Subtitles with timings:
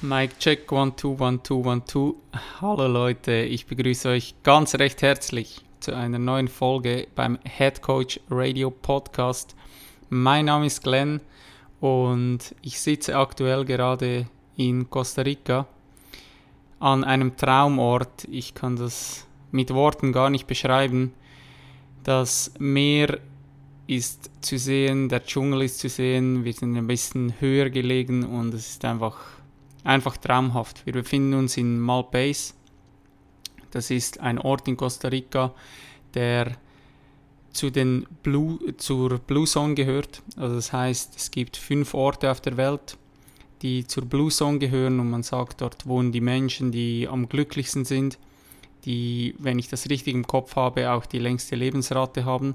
[0.00, 2.14] Mike Check 1 2 1 2 1 2.
[2.60, 8.20] Hallo Leute, ich begrüße euch ganz recht herzlich zu einer neuen Folge beim Head Coach
[8.30, 9.56] Radio Podcast.
[10.08, 11.20] Mein Name ist Glenn
[11.80, 15.66] und ich sitze aktuell gerade in Costa Rica
[16.78, 18.24] an einem Traumort.
[18.30, 21.12] Ich kann das mit Worten gar nicht beschreiben.
[22.04, 23.18] Das Meer
[23.88, 28.54] ist zu sehen, der Dschungel ist zu sehen, wir sind ein bisschen höher gelegen und
[28.54, 29.37] es ist einfach
[29.88, 30.84] einfach traumhaft.
[30.84, 32.54] Wir befinden uns in Malpays.
[33.70, 35.54] Das ist ein Ort in Costa Rica,
[36.14, 36.56] der
[37.52, 40.22] zu den Blue, zur Blue Zone gehört.
[40.36, 42.98] Also das heißt, es gibt fünf Orte auf der Welt,
[43.62, 47.84] die zur Blue Zone gehören und man sagt, dort wohnen die Menschen, die am glücklichsten
[47.84, 48.18] sind,
[48.84, 52.54] die, wenn ich das richtig im Kopf habe, auch die längste Lebensrate haben.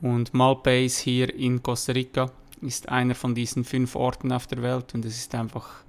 [0.00, 4.94] Und Malpays hier in Costa Rica ist einer von diesen fünf Orten auf der Welt
[4.94, 5.82] und es ist einfach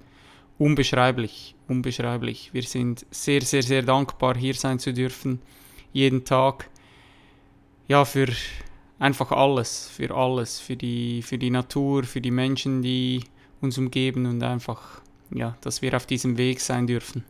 [0.60, 2.50] unbeschreiblich, unbeschreiblich.
[2.52, 5.40] Wir sind sehr, sehr, sehr dankbar, hier sein zu dürfen,
[5.94, 6.68] jeden Tag.
[7.88, 8.28] Ja, für
[8.98, 13.24] einfach alles, für alles, für die, für die Natur, für die Menschen, die
[13.62, 15.00] uns umgeben und einfach,
[15.34, 17.24] ja, dass wir auf diesem Weg sein dürfen.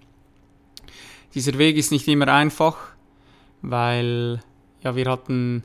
[1.32, 2.76] Dieser Weg ist nicht immer einfach,
[3.62, 4.40] weil,
[4.82, 5.62] ja, wir hatten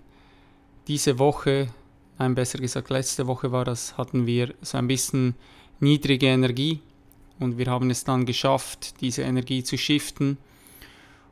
[0.88, 1.69] diese Woche,
[2.19, 5.33] nein, besser gesagt, letzte Woche war das, hatten wir so ein bisschen
[5.80, 6.80] niedrige Energie
[7.39, 10.38] und wir haben es dann geschafft, diese Energie zu shiften.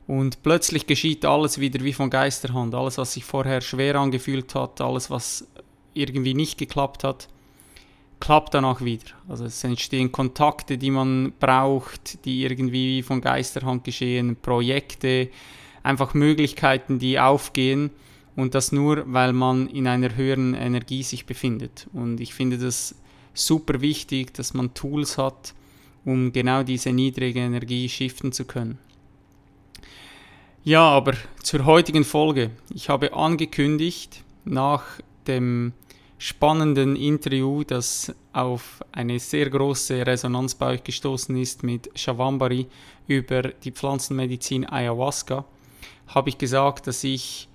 [0.06, 2.76] Und plötzlich geschieht alles wieder wie von Geisterhand.
[2.76, 5.48] Alles, was sich vorher schwer angefühlt hat, alles, was
[5.94, 7.30] irgendwie nicht geklappt hat,
[8.20, 9.06] klappt danach wieder.
[9.28, 15.30] Also es entstehen Kontakte, die man braucht, die irgendwie von Geisterhand geschehen, Projekte,
[15.84, 17.90] einfach Möglichkeiten, die aufgehen.
[18.36, 21.88] Und das nur, weil man in einer höheren Energie sich befindet.
[21.94, 22.96] Und ich finde das
[23.34, 25.54] super wichtig, dass man Tools hat,
[26.06, 28.78] um genau diese niedrige Energie shiften zu können.
[30.64, 32.52] Ja, aber zur heutigen Folge.
[32.74, 34.84] Ich habe angekündigt, nach
[35.28, 35.74] dem
[36.18, 42.68] spannenden Interview, das auf eine sehr große Resonanz bei euch gestoßen ist mit Shavambari
[43.08, 45.44] über die Pflanzenmedizin Ayahuasca,
[46.08, 47.50] habe ich gesagt, dass ich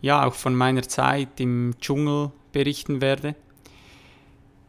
[0.00, 3.34] ja auch von meiner Zeit im Dschungel berichten werde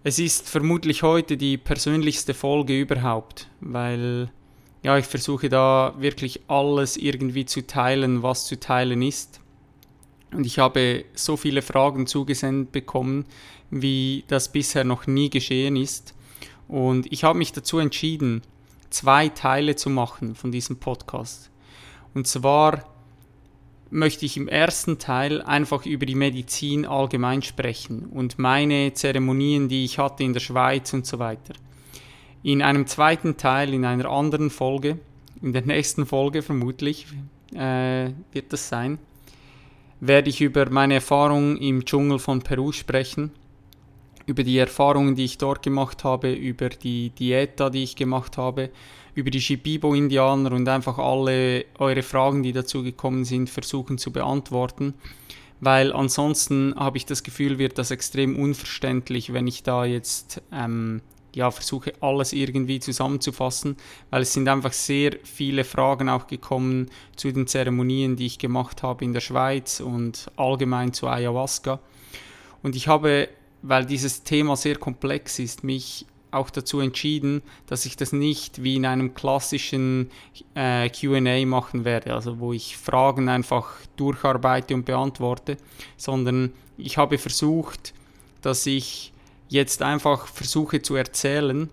[0.03, 4.31] es ist vermutlich heute die persönlichste Folge überhaupt, weil
[4.83, 9.41] ja, ich versuche da wirklich alles irgendwie zu teilen, was zu teilen ist.
[10.31, 13.25] Und ich habe so viele Fragen zugesendet bekommen,
[13.69, 16.13] wie das bisher noch nie geschehen ist.
[16.67, 18.41] Und ich habe mich dazu entschieden,
[18.89, 21.49] zwei Teile zu machen von diesem Podcast.
[22.13, 22.85] Und zwar
[23.89, 29.85] möchte ich im ersten Teil einfach über die Medizin allgemein sprechen und meine Zeremonien, die
[29.85, 31.53] ich hatte in der Schweiz und so weiter.
[32.43, 34.99] In einem zweiten Teil, in einer anderen Folge,
[35.41, 37.07] in der nächsten Folge vermutlich
[37.53, 38.99] äh, wird das sein,
[39.99, 43.31] werde ich über meine Erfahrungen im Dschungel von Peru sprechen,
[44.25, 48.69] über die Erfahrungen, die ich dort gemacht habe, über die Diäta, die ich gemacht habe,
[49.17, 54.93] über die Shipibo-Indianer und einfach alle eure Fragen, die dazu gekommen sind, versuchen zu beantworten.
[55.59, 61.01] Weil ansonsten habe ich das Gefühl, wird das extrem unverständlich, wenn ich da jetzt ähm,
[61.33, 63.77] ja, versuche, alles irgendwie zusammenzufassen,
[64.11, 68.83] weil es sind einfach sehr viele Fragen auch gekommen zu den Zeremonien, die ich gemacht
[68.83, 71.79] habe in der Schweiz und allgemein zu Ayahuasca.
[72.61, 73.29] Und ich habe,
[73.63, 78.75] weil dieses Thema sehr komplex ist, mich auch dazu entschieden, dass ich das nicht wie
[78.75, 80.09] in einem klassischen
[80.55, 85.57] äh, QA machen werde, also wo ich Fragen einfach durcharbeite und beantworte,
[85.95, 87.93] sondern ich habe versucht,
[88.41, 89.13] dass ich
[89.49, 91.69] jetzt einfach versuche zu erzählen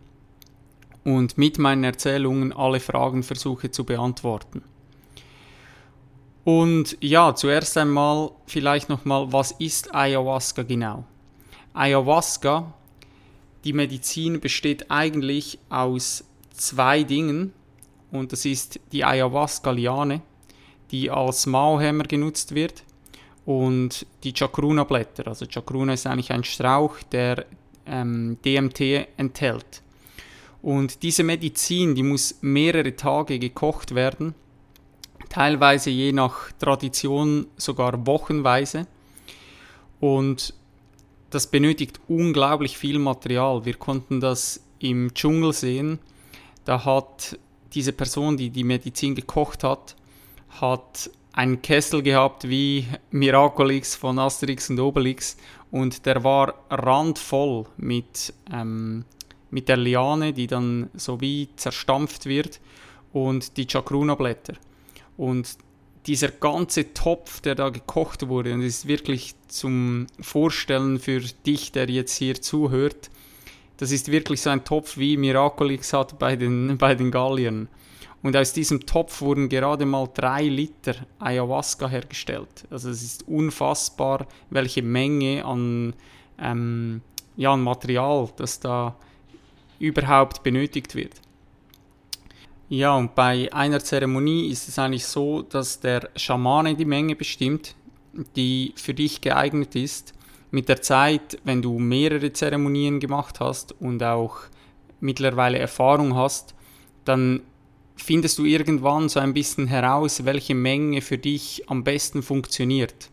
[1.05, 4.63] und mit meinen Erzählungen alle Fragen versuche zu beantworten.
[6.45, 11.05] Und ja, zuerst einmal vielleicht nochmal, was ist Ayahuasca genau?
[11.73, 12.73] Ayahuasca
[13.65, 17.53] die Medizin besteht eigentlich aus zwei Dingen
[18.11, 20.23] und das ist die Ayahuasca-Liane,
[20.91, 22.85] die als Mauhämmer genutzt wird
[23.45, 25.27] und die Chacruna-Blätter.
[25.27, 27.47] Also Chacruna ist eigentlich ein Strauch, der
[27.87, 29.83] ähm, DMT enthält.
[30.63, 34.35] Und diese Medizin, die muss mehrere Tage gekocht werden
[35.35, 38.87] teilweise je nach Tradition sogar wochenweise.
[39.99, 40.55] Und
[41.35, 43.65] das benötigt unglaublich viel Material.
[43.65, 45.99] Wir konnten das im Dschungel sehen.
[46.65, 47.39] Da hat
[47.73, 49.97] diese Person, die die Medizin gekocht hat,
[50.61, 55.37] hat einen Kessel gehabt wie Miraculix von Asterix und Obelix
[55.73, 59.05] und der war randvoll mit, ähm,
[59.51, 62.61] mit der Liane, die dann so wie zerstampft wird
[63.13, 64.55] und die Chakruna-Blätter.
[65.17, 65.57] Und
[66.07, 71.73] dieser ganze Topf, der da gekocht wurde, und es ist wirklich zum Vorstellen für dich,
[71.73, 73.11] der jetzt hier zuhört,
[73.79, 77.69] das ist wirklich so ein Topf, wie Miraculix hat bei den, bei den Galliern.
[78.23, 82.65] Und aus diesem Topf wurden gerade mal drei Liter Ayahuasca hergestellt.
[82.71, 85.93] Also es ist unfassbar, welche Menge an,
[86.39, 87.03] ähm,
[87.37, 88.97] ja, an Material, das da
[89.79, 91.21] überhaupt benötigt wird.
[92.75, 97.77] Ja, und bei einer Zeremonie ist es eigentlich so, dass der Schamane die Menge bestimmt,
[98.35, 100.13] die für dich geeignet ist.
[100.51, 104.39] Mit der Zeit, wenn du mehrere Zeremonien gemacht hast und auch
[104.99, 106.57] mittlerweile Erfahrung hast,
[107.05, 107.43] dann
[107.95, 113.09] findest du irgendwann so ein bisschen heraus, welche Menge für dich am besten funktioniert.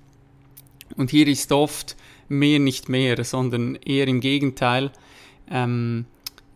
[0.97, 1.95] Und hier ist oft
[2.29, 4.91] mehr nicht mehr, sondern eher im Gegenteil.
[5.51, 6.07] Ähm,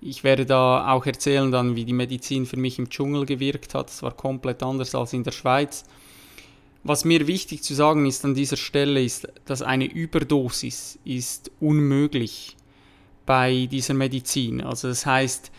[0.06, 3.90] ich werde da auch erzählen dann, wie die Medizin für mich im Dschungel gewirkt hat.
[3.90, 5.84] Es war komplett anders als in der Schweiz.
[6.84, 12.56] Was mir wichtig zu sagen ist an dieser Stelle ist, dass eine Überdosis ist unmöglich
[13.26, 14.62] bei dieser Medizin.
[14.62, 15.52] Also das heißt,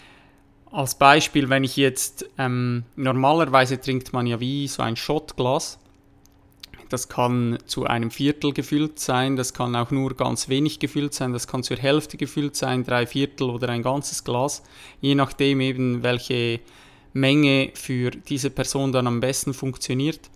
[0.70, 5.80] als Beispiel, wenn ich jetzt ähm, normalerweise trinkt man ja wie so ein Shotglas
[6.88, 11.32] das kann zu einem Viertel gefüllt sein, das kann auch nur ganz wenig gefüllt sein,
[11.32, 14.62] das kann zur Hälfte gefüllt sein, drei Viertel oder ein ganzes Glas,
[15.00, 16.60] je nachdem eben welche
[17.12, 20.30] Menge für diese Person dann am besten funktioniert.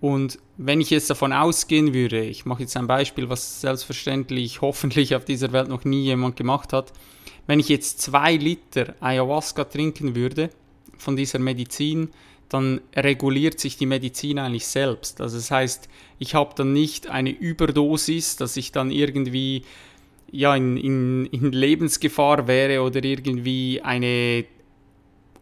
[0.00, 5.14] Und wenn ich jetzt davon ausgehen würde, ich mache jetzt ein Beispiel, was selbstverständlich hoffentlich
[5.14, 6.92] auf dieser Welt noch nie jemand gemacht hat,
[7.46, 10.50] wenn ich jetzt zwei Liter Ayahuasca trinken würde
[10.96, 12.10] von dieser Medizin,
[12.50, 15.20] dann reguliert sich die Medizin eigentlich selbst.
[15.20, 15.88] Also das heißt,
[16.18, 19.62] ich habe dann nicht eine Überdosis, dass ich dann irgendwie
[20.32, 24.44] ja, in, in, in Lebensgefahr wäre oder irgendwie eine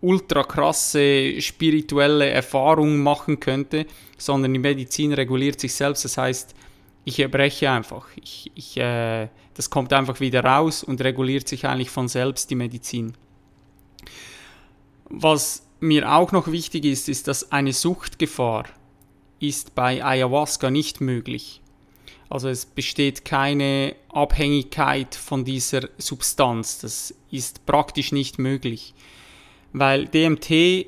[0.00, 6.04] ultra krasse spirituelle Erfahrung machen könnte, sondern die Medizin reguliert sich selbst.
[6.04, 6.54] Das heißt,
[7.04, 8.06] ich erbreche einfach.
[8.22, 12.54] Ich, ich, äh, das kommt einfach wieder raus und reguliert sich eigentlich von selbst die
[12.54, 13.14] Medizin.
[15.08, 18.64] Was mir auch noch wichtig ist, ist, dass eine Suchtgefahr
[19.40, 21.60] ist bei Ayahuasca nicht möglich.
[22.30, 26.78] Also es besteht keine Abhängigkeit von dieser Substanz.
[26.80, 28.94] Das ist praktisch nicht möglich.
[29.72, 30.86] Weil DMT,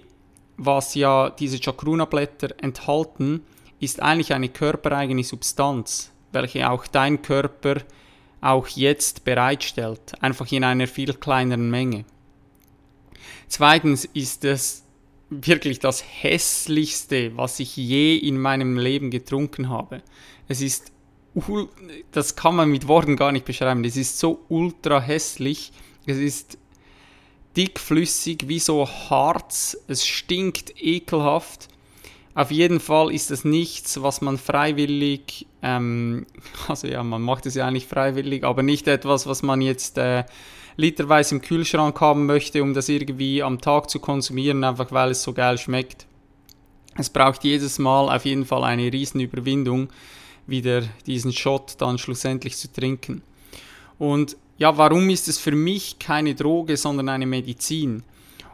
[0.57, 3.43] was ja diese Chakruna-Blätter enthalten,
[3.79, 7.77] ist eigentlich eine körpereigene Substanz, welche auch dein Körper
[8.43, 12.05] auch jetzt bereitstellt, einfach in einer viel kleineren Menge.
[13.51, 14.85] Zweitens ist es
[15.29, 20.03] wirklich das hässlichste, was ich je in meinem Leben getrunken habe.
[20.47, 20.93] Es ist,
[22.13, 23.85] das kann man mit Worten gar nicht beschreiben.
[23.85, 25.73] Es ist so ultra hässlich.
[26.07, 26.59] Es ist
[27.57, 29.77] dickflüssig wie so Harz.
[29.89, 31.67] Es stinkt ekelhaft.
[32.35, 36.25] Auf jeden Fall ist es nichts, was man freiwillig, ähm,
[36.69, 40.23] also ja, man macht es ja eigentlich freiwillig, aber nicht etwas, was man jetzt äh,
[40.81, 45.23] literweise im Kühlschrank haben möchte, um das irgendwie am Tag zu konsumieren, einfach weil es
[45.23, 46.07] so geil schmeckt.
[46.97, 49.89] Es braucht jedes Mal auf jeden Fall eine Riesenüberwindung,
[50.47, 53.23] wieder diesen Shot dann schlussendlich zu trinken.
[53.99, 58.03] Und ja, warum ist es für mich keine Droge, sondern eine Medizin?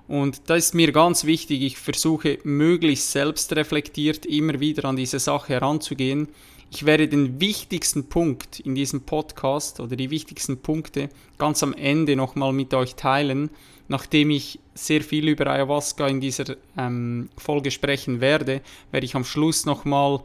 [0.08, 5.54] Und da ist mir ganz wichtig, ich versuche möglichst selbstreflektiert immer wieder an diese Sache
[5.54, 6.28] heranzugehen
[6.70, 11.08] ich werde den wichtigsten Punkt in diesem Podcast oder die wichtigsten Punkte
[11.38, 13.50] ganz am Ende nochmal mit euch teilen,
[13.88, 19.24] nachdem ich sehr viel über Ayahuasca in dieser ähm, Folge sprechen werde, werde ich am
[19.24, 20.20] Schluss nochmal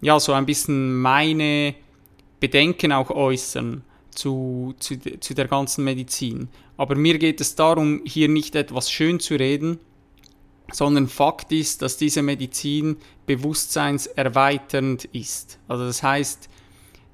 [0.00, 1.74] ja, so ein bisschen meine
[2.40, 6.48] Bedenken auch äußern zu, zu, zu der ganzen Medizin.
[6.76, 9.78] Aber mir geht es darum, hier nicht etwas schön zu reden,
[10.72, 12.96] sondern Fakt ist, dass diese Medizin
[13.26, 15.58] bewusstseinserweiternd ist.
[15.68, 16.48] Also das heißt,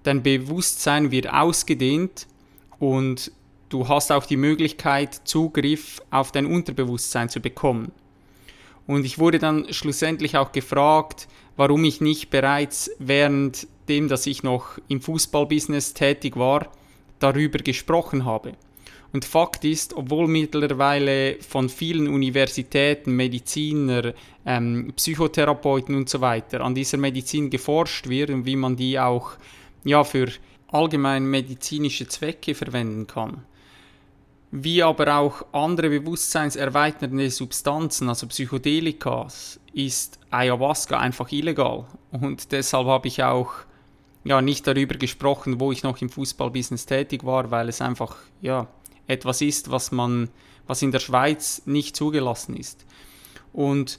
[0.03, 2.27] dein Bewusstsein wird ausgedehnt
[2.79, 3.31] und
[3.69, 7.93] du hast auch die Möglichkeit, Zugriff auf dein Unterbewusstsein zu bekommen.
[8.87, 14.43] Und ich wurde dann schlussendlich auch gefragt, warum ich nicht bereits während dem, dass ich
[14.43, 16.69] noch im Fußballbusiness tätig war,
[17.19, 18.55] darüber gesprochen habe.
[19.13, 24.15] Und Fakt ist, obwohl mittlerweile von vielen Universitäten, Mediziner,
[24.47, 29.33] ähm, Psychotherapeuten und so weiter an dieser Medizin geforscht wird und wie man die auch
[29.85, 30.29] ja, für
[30.69, 33.45] allgemein medizinische Zwecke verwenden kann,
[34.51, 41.87] wie aber auch andere bewusstseinserweiternde Substanzen, also Psychedelikas, ist Ayahuasca einfach illegal.
[42.11, 43.53] Und deshalb habe ich auch
[44.25, 48.69] ja, nicht darüber gesprochen, wo ich noch im Fußballbusiness tätig war, weil es einfach ja,
[49.07, 50.29] etwas ist, was, man,
[50.67, 52.85] was in der Schweiz nicht zugelassen ist.
[53.53, 53.99] Und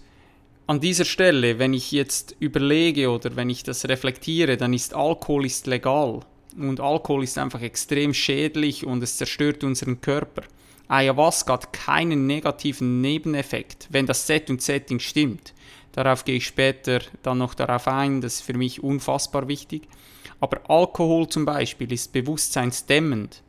[0.66, 5.46] an dieser Stelle, wenn ich jetzt überlege oder wenn ich das reflektiere, dann ist Alkohol
[5.46, 6.22] ist legal.
[6.58, 10.44] Und Alkohol ist einfach extrem schädlich und es zerstört unseren Körper.
[10.88, 15.54] Ayahuasca hat keinen negativen Nebeneffekt, wenn das Set und Setting stimmt.
[15.92, 19.88] Darauf gehe ich später dann noch darauf ein, das ist für mich unfassbar wichtig.
[20.40, 23.42] Aber Alkohol zum Beispiel ist bewusstseinsdämmend.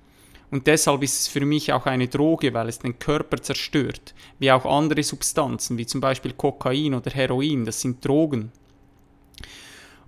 [0.51, 4.15] Und deshalb ist es für mich auch eine Droge, weil es den Körper zerstört.
[4.39, 8.53] Wie auch andere Substanzen, wie zum Beispiel Kokain oder Heroin, das sind Drogen.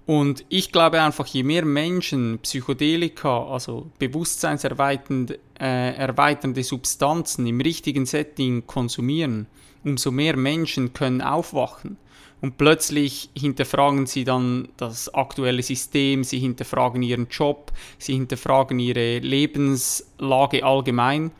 [0.06, 8.68] Und ich glaube einfach, je mehr Menschen Psychedelika, also bewusstseinserweiternde äh, Substanzen im richtigen Setting
[8.68, 9.48] konsumieren,
[9.82, 11.96] umso mehr Menschen können aufwachen.
[12.40, 19.18] Und plötzlich hinterfragen sie dann das aktuelle System, sie hinterfragen ihren Job, sie hinterfragen ihre
[19.18, 21.30] Lebenslage allgemein.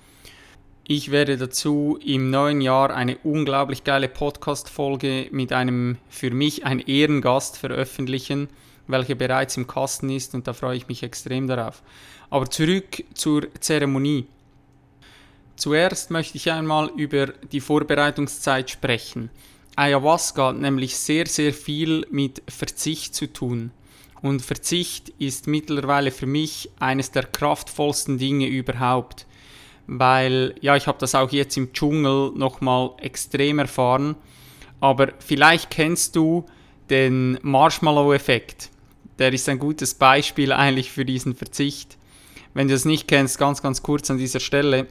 [0.88, 6.79] Ich werde dazu im neuen Jahr eine unglaublich geile Podcast-Folge mit einem für mich ein
[6.79, 8.49] Ehrengast veröffentlichen,
[8.87, 11.83] welcher bereits im Kasten ist und da freue ich mich extrem darauf.
[12.31, 14.26] Aber zurück zur Zeremonie.
[15.57, 19.31] Zuerst möchte ich einmal über die Vorbereitungszeit sprechen.
[19.76, 23.71] Ayahuasca nämlich sehr, sehr viel mit Verzicht zu tun.
[24.23, 29.26] Und Verzicht ist mittlerweile für mich eines der kraftvollsten Dinge überhaupt
[29.87, 34.16] weil ja, ich habe das auch jetzt im Dschungel nochmal extrem erfahren.
[34.80, 36.45] Aber vielleicht kennst du
[36.90, 38.71] den Marshmallow-Effekt.
[39.18, 41.97] Der ist ein gutes Beispiel eigentlich für diesen Verzicht.
[42.52, 44.87] Wenn du es nicht kennst, ganz, ganz kurz an dieser Stelle.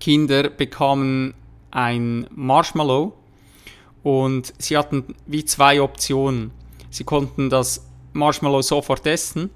[0.00, 1.34] Kinder bekamen
[1.70, 3.14] ein Marshmallow
[4.04, 6.52] und sie hatten wie zwei Optionen.
[6.90, 9.50] Sie konnten das Marshmallow sofort essen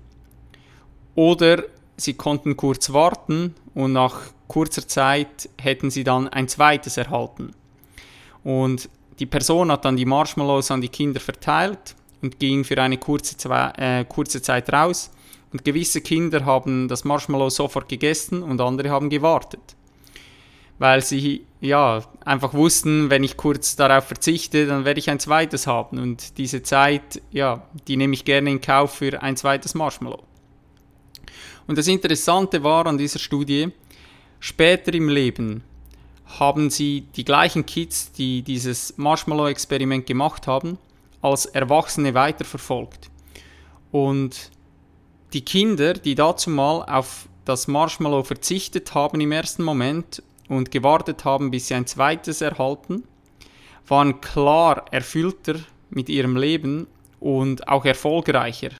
[1.14, 1.62] oder
[1.96, 7.52] sie konnten kurz warten und nach kurzer Zeit hätten sie dann ein zweites erhalten.
[8.42, 8.88] Und
[9.18, 13.36] die Person hat dann die Marshmallows an die Kinder verteilt und ging für eine kurze,
[13.76, 15.10] äh, kurze Zeit raus.
[15.52, 19.76] Und gewisse Kinder haben das Marshmallow sofort gegessen und andere haben gewartet.
[20.78, 25.66] Weil sie ja einfach wussten, wenn ich kurz darauf verzichte, dann werde ich ein zweites
[25.66, 25.98] haben.
[25.98, 30.22] Und diese Zeit, ja, die nehme ich gerne in Kauf für ein zweites Marshmallow.
[31.66, 33.72] Und das Interessante war an dieser Studie,
[34.40, 35.64] Später im Leben
[36.38, 40.78] haben sie die gleichen Kids, die dieses Marshmallow-Experiment gemacht haben,
[41.22, 43.10] als Erwachsene weiterverfolgt.
[43.90, 44.50] Und
[45.32, 51.24] die Kinder, die dazu mal auf das Marshmallow verzichtet haben im ersten Moment und gewartet
[51.24, 53.04] haben, bis sie ein zweites erhalten,
[53.86, 55.56] waren klar erfüllter
[55.90, 56.86] mit ihrem Leben
[57.20, 58.70] und auch erfolgreicher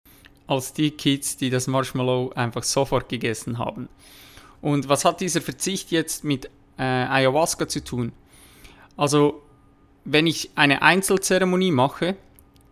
[0.47, 3.89] als die Kids, die das Marshmallow einfach sofort gegessen haben.
[4.61, 6.47] Und was hat dieser Verzicht jetzt mit
[6.79, 8.13] äh, Ayahuasca zu tun?
[8.97, 9.43] Also,
[10.05, 12.17] wenn ich eine Einzelzeremonie mache,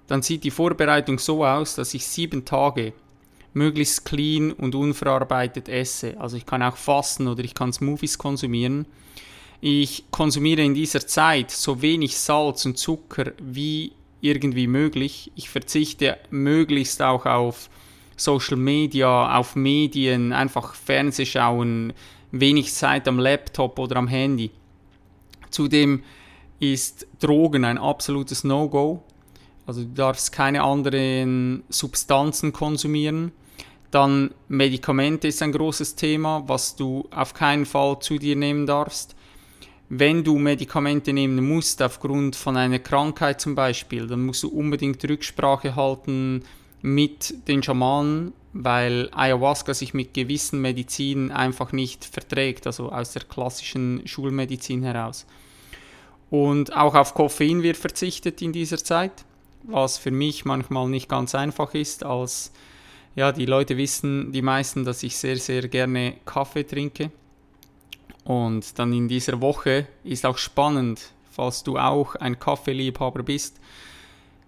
[0.07, 2.93] dann sieht die Vorbereitung so aus, dass ich sieben Tage
[3.57, 6.21] möglichst clean und unverarbeitet esse.
[6.21, 8.85] Also ich kann auch fasten oder ich kann Smoothies konsumieren.
[9.63, 15.33] Ich konsumiere in dieser Zeit so wenig Salz und Zucker wie irgendwie möglich.
[15.35, 17.71] Ich verzichte möglichst auch auf
[18.17, 21.95] Social Media, auf Medien, einfach Fernsehschauen,
[22.33, 24.51] wenig Zeit am Laptop oder am Handy.
[25.51, 26.03] Zudem
[26.61, 29.03] ist Drogen ein absolutes No-Go.
[29.67, 33.33] Also du darfst keine anderen Substanzen konsumieren.
[33.97, 39.17] Dann Medikamente ist ein großes Thema, was du auf keinen Fall zu dir nehmen darfst.
[39.89, 45.03] Wenn du Medikamente nehmen musst, aufgrund von einer Krankheit zum Beispiel, dann musst du unbedingt
[45.03, 46.45] Rücksprache halten
[46.83, 53.23] mit den Schamanen, weil Ayahuasca sich mit gewissen Medizinen einfach nicht verträgt, also aus der
[53.23, 55.25] klassischen Schulmedizin heraus.
[56.29, 59.25] Und auch auf Koffein wird verzichtet in dieser Zeit,
[59.63, 62.53] was für mich manchmal nicht ganz einfach ist, als
[63.17, 67.11] ja, die Leute wissen, die meisten, dass ich sehr, sehr gerne Kaffee trinke.
[68.25, 73.59] Und dann in dieser Woche ist auch spannend, falls du auch ein Kaffeeliebhaber bist,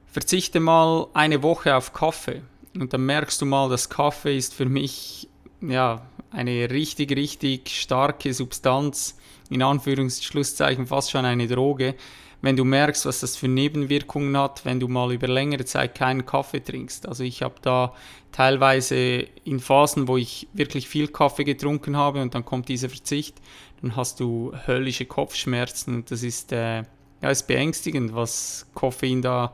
[0.07, 2.43] verzichte mal eine Woche auf Kaffee
[2.75, 5.29] und dann merkst du mal, dass Kaffee ist für mich
[5.61, 9.17] ja eine richtig, richtig starke Substanz,
[9.51, 11.95] in Anführungsschlusszeichen fast schon eine Droge,
[12.41, 16.25] wenn du merkst, was das für Nebenwirkungen hat, wenn du mal über längere Zeit keinen
[16.25, 17.09] Kaffee trinkst.
[17.09, 17.95] Also ich habe da
[18.31, 23.41] teilweise in Phasen, wo ich wirklich viel Kaffee getrunken habe und dann kommt dieser Verzicht,
[23.83, 26.85] dann hast du höllische Kopfschmerzen und das ist, äh,
[27.23, 29.53] ja, ist beängstigend, was Koffein da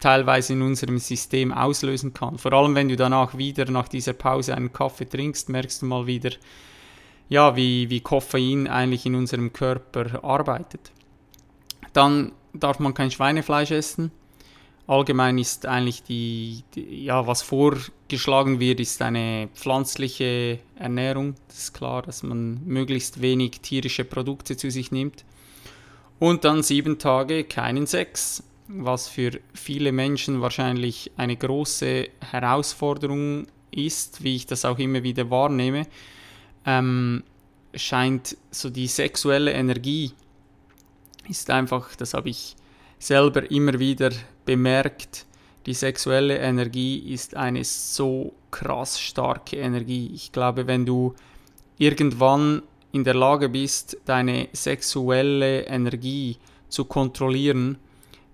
[0.00, 2.38] teilweise in unserem System auslösen kann.
[2.38, 6.06] Vor allem, wenn du danach wieder nach dieser Pause einen Kaffee trinkst, merkst du mal
[6.06, 6.30] wieder,
[7.28, 10.92] ja, wie, wie Koffein eigentlich in unserem Körper arbeitet.
[11.92, 14.10] Dann darf man kein Schweinefleisch essen.
[14.86, 21.34] Allgemein ist eigentlich die, die, ja, was vorgeschlagen wird, ist eine pflanzliche Ernährung.
[21.48, 25.24] Das ist klar, dass man möglichst wenig tierische Produkte zu sich nimmt.
[26.18, 34.22] Und dann sieben Tage keinen Sex was für viele Menschen wahrscheinlich eine große Herausforderung ist,
[34.22, 35.86] wie ich das auch immer wieder wahrnehme,
[36.66, 37.24] ähm,
[37.74, 40.12] scheint so die sexuelle Energie
[41.28, 42.56] ist einfach, das habe ich
[42.98, 44.10] selber immer wieder
[44.44, 45.26] bemerkt,
[45.66, 50.10] die sexuelle Energie ist eine so krass starke Energie.
[50.14, 51.14] Ich glaube, wenn du
[51.76, 57.78] irgendwann in der Lage bist, deine sexuelle Energie zu kontrollieren,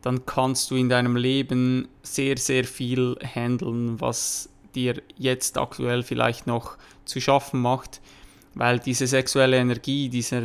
[0.03, 6.47] dann kannst du in deinem Leben sehr, sehr viel handeln, was dir jetzt aktuell vielleicht
[6.47, 8.01] noch zu schaffen macht,
[8.55, 10.43] weil diese sexuelle Energie, dieser,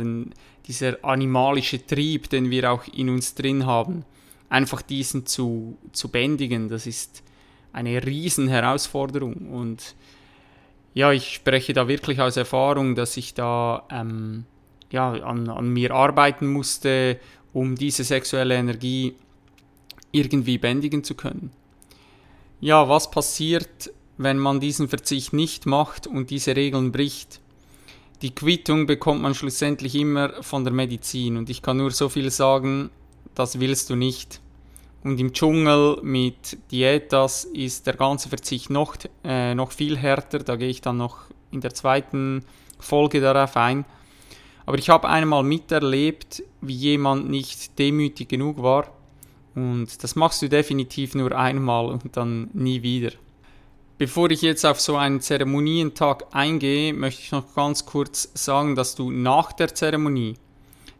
[0.66, 4.04] dieser animalische Trieb, den wir auch in uns drin haben,
[4.48, 7.22] einfach diesen zu, zu bändigen, das ist
[7.72, 9.94] eine riesen Herausforderung und
[10.92, 14.44] ja, ich spreche da wirklich aus Erfahrung, dass ich da ähm,
[14.90, 17.18] ja, an, an mir arbeiten musste,
[17.52, 19.14] um diese sexuelle Energie
[20.10, 21.52] irgendwie bändigen zu können.
[22.60, 27.40] Ja, was passiert, wenn man diesen Verzicht nicht macht und diese Regeln bricht?
[28.22, 32.30] Die Quittung bekommt man schlussendlich immer von der Medizin und ich kann nur so viel
[32.30, 32.90] sagen,
[33.34, 34.40] das willst du nicht.
[35.02, 40.56] Und im Dschungel mit Dietas ist der ganze Verzicht noch, äh, noch viel härter, da
[40.56, 42.44] gehe ich dann noch in der zweiten
[42.78, 43.86] Folge darauf ein.
[44.66, 48.92] Aber ich habe einmal miterlebt, wie jemand nicht demütig genug war
[49.54, 53.12] und das machst du definitiv nur einmal und dann nie wieder.
[54.00, 58.94] Bevor ich jetzt auf so einen Zeremonientag eingehe, möchte ich noch ganz kurz sagen, dass
[58.94, 60.38] du nach der Zeremonie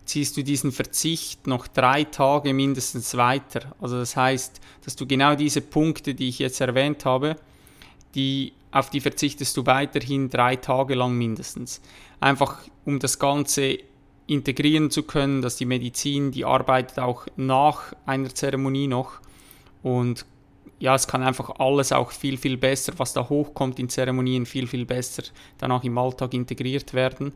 [0.05, 3.75] ziehst du diesen Verzicht noch drei Tage mindestens weiter.
[3.81, 7.37] Also das heißt, dass du genau diese Punkte, die ich jetzt erwähnt habe,
[8.15, 11.81] die, auf die verzichtest du weiterhin drei Tage lang mindestens.
[12.21, 13.79] Einfach um das Ganze
[14.27, 19.23] integrieren zu können, dass die Medizin, die arbeitet auch nach einer Zeremonie noch
[19.83, 20.27] und
[20.81, 24.67] ja, es kann einfach alles auch viel, viel besser, was da hochkommt in Zeremonien, viel,
[24.67, 25.23] viel besser
[25.59, 27.33] danach im Alltag integriert werden.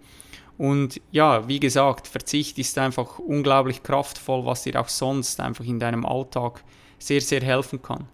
[0.57, 5.79] Und ja, wie gesagt, Verzicht ist einfach unglaublich kraftvoll, was dir auch sonst einfach in
[5.79, 6.65] deinem Alltag
[6.99, 8.09] sehr, sehr helfen kann.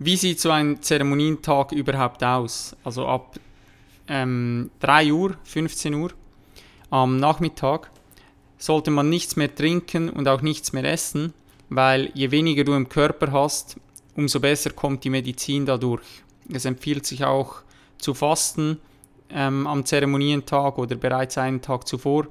[0.00, 2.76] Wie sieht so ein Zeremonientag überhaupt aus?
[2.82, 3.38] Also ab
[4.08, 6.10] ähm, 3 Uhr, 15 Uhr
[6.90, 7.90] am Nachmittag
[8.56, 11.34] sollte man nichts mehr trinken und auch nichts mehr essen,
[11.68, 13.76] weil je weniger du im Körper hast,
[14.16, 16.06] umso besser kommt die Medizin dadurch.
[16.52, 17.62] Es empfiehlt sich auch
[17.98, 18.78] zu fasten
[19.30, 22.26] ähm, am Zeremonientag oder bereits einen Tag zuvor.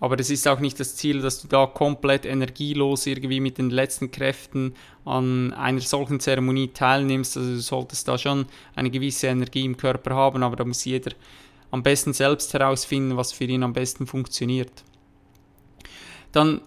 [0.00, 3.70] Aber es ist auch nicht das Ziel, dass du da komplett energielos irgendwie mit den
[3.70, 7.36] letzten Kräften an einer solchen Zeremonie teilnimmst.
[7.36, 11.12] Also du solltest da schon eine gewisse Energie im Körper haben, aber da muss jeder
[11.70, 14.84] am besten selbst herausfinden, was für ihn am besten funktioniert.
[16.32, 16.60] Dann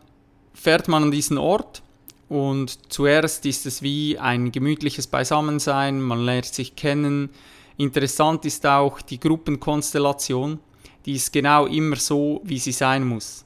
[0.53, 1.83] fährt man an diesen Ort
[2.29, 7.29] und zuerst ist es wie ein gemütliches Beisammensein, man lernt sich kennen.
[7.77, 10.59] Interessant ist auch die Gruppenkonstellation,
[11.05, 13.45] die ist genau immer so, wie sie sein muss.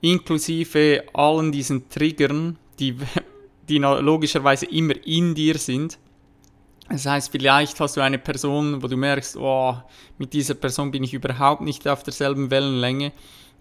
[0.00, 2.96] Inklusive allen diesen Triggern, die,
[3.68, 5.98] die logischerweise immer in dir sind.
[6.88, 9.74] Das heißt, vielleicht hast du eine Person, wo du merkst, oh,
[10.18, 13.10] mit dieser Person bin ich überhaupt nicht auf derselben Wellenlänge.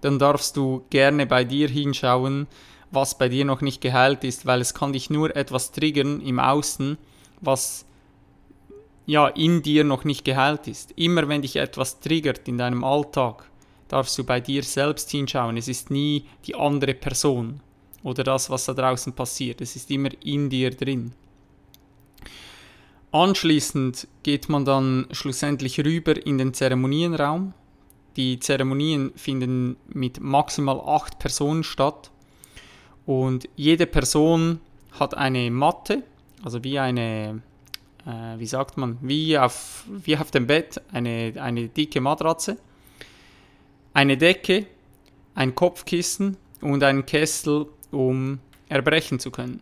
[0.01, 2.45] Dann darfst du gerne bei dir hinschauen,
[2.91, 6.39] was bei dir noch nicht geheilt ist, weil es kann dich nur etwas triggern im
[6.39, 6.97] Außen,
[7.41, 7.85] was
[9.05, 10.91] ja in dir noch nicht geheilt ist.
[10.95, 13.49] Immer wenn dich etwas triggert in deinem Alltag,
[13.87, 15.57] darfst du bei dir selbst hinschauen.
[15.57, 17.61] Es ist nie die andere Person
[18.03, 19.61] oder das, was da draußen passiert.
[19.61, 21.13] Es ist immer in dir drin.
[23.11, 27.53] Anschließend geht man dann schlussendlich rüber in den Zeremonienraum.
[28.17, 32.11] Die Zeremonien finden mit maximal acht Personen statt
[33.05, 34.59] und jede Person
[34.91, 36.03] hat eine Matte,
[36.43, 37.41] also wie eine
[38.05, 42.57] äh, wie sagt man, wie auf, wie auf dem Bett eine, eine dicke Matratze,
[43.93, 44.67] eine Decke,
[45.33, 48.39] ein Kopfkissen und einen Kessel, um
[48.69, 49.61] erbrechen zu können.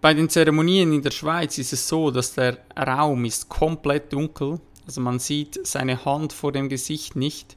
[0.00, 4.60] Bei den Zeremonien in der Schweiz ist es so, dass der Raum ist komplett dunkel,
[4.86, 7.56] also man sieht seine Hand vor dem Gesicht nicht.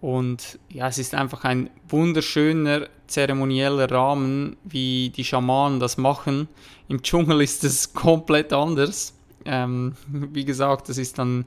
[0.00, 6.48] Und ja, es ist einfach ein wunderschöner zeremonieller Rahmen, wie die Schamanen das machen.
[6.88, 9.14] Im Dschungel ist es komplett anders.
[9.44, 11.46] Ähm, wie gesagt, das ist dann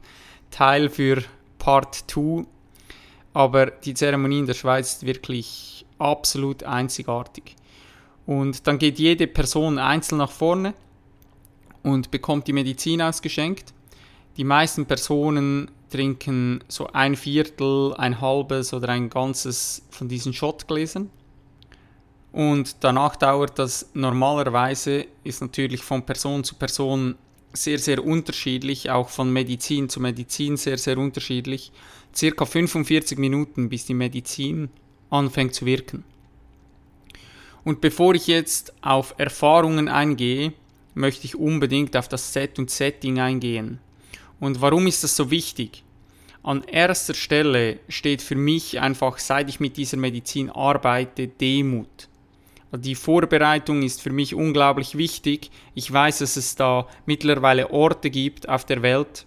[0.51, 1.23] Teil für
[1.59, 2.45] Part 2.
[3.33, 7.55] Aber die Zeremonie in der Schweiz ist wirklich absolut einzigartig.
[8.25, 10.73] Und dann geht jede Person einzeln nach vorne
[11.83, 13.73] und bekommt die Medizin ausgeschenkt.
[14.39, 21.09] Die meisten Personen trinken so ein Viertel, ein halbes oder ein ganzes von diesen Schottgläsern.
[22.31, 27.15] Und danach dauert das normalerweise, ist natürlich von Person zu Person
[27.51, 31.73] sehr, sehr unterschiedlich, auch von Medizin zu Medizin sehr, sehr unterschiedlich.
[32.15, 34.69] Circa 45 Minuten, bis die Medizin
[35.09, 36.05] anfängt zu wirken.
[37.65, 40.53] Und bevor ich jetzt auf Erfahrungen eingehe,
[40.93, 43.81] möchte ich unbedingt auf das Set und Setting eingehen.
[44.39, 45.83] Und warum ist das so wichtig?
[46.41, 52.07] An erster Stelle steht für mich einfach, seit ich mit dieser Medizin arbeite, Demut.
[52.71, 55.49] Die Vorbereitung ist für mich unglaublich wichtig.
[55.73, 59.25] Ich weiß, dass es da mittlerweile Orte gibt auf der Welt,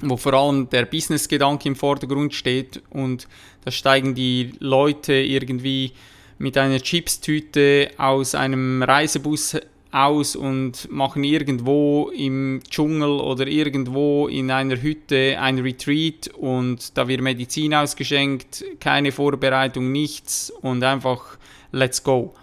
[0.00, 3.28] wo vor allem der Business-Gedanke im Vordergrund steht und
[3.64, 5.92] da steigen die Leute irgendwie
[6.38, 9.56] mit einer Chipstüte aus einem Reisebus
[9.96, 17.08] aus und machen irgendwo im Dschungel oder irgendwo in einer Hütte ein Retreat und da
[17.08, 21.38] wird Medizin ausgeschenkt, keine Vorbereitung, nichts und einfach
[21.72, 22.34] let's go.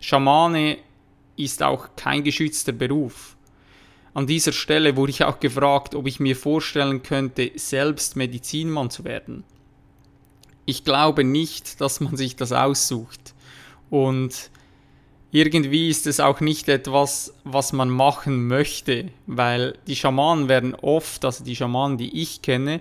[0.00, 0.78] Schamane
[1.36, 3.36] ist auch kein geschützter Beruf.
[4.14, 9.04] An dieser Stelle wurde ich auch gefragt, ob ich mir vorstellen könnte, selbst Medizinmann zu
[9.04, 9.44] werden.
[10.64, 13.34] Ich glaube nicht, dass man sich das aussucht.
[13.90, 14.50] Und
[15.32, 21.24] irgendwie ist es auch nicht etwas, was man machen möchte, weil die Schamanen werden oft,
[21.24, 22.80] also die Schamanen, die ich kenne,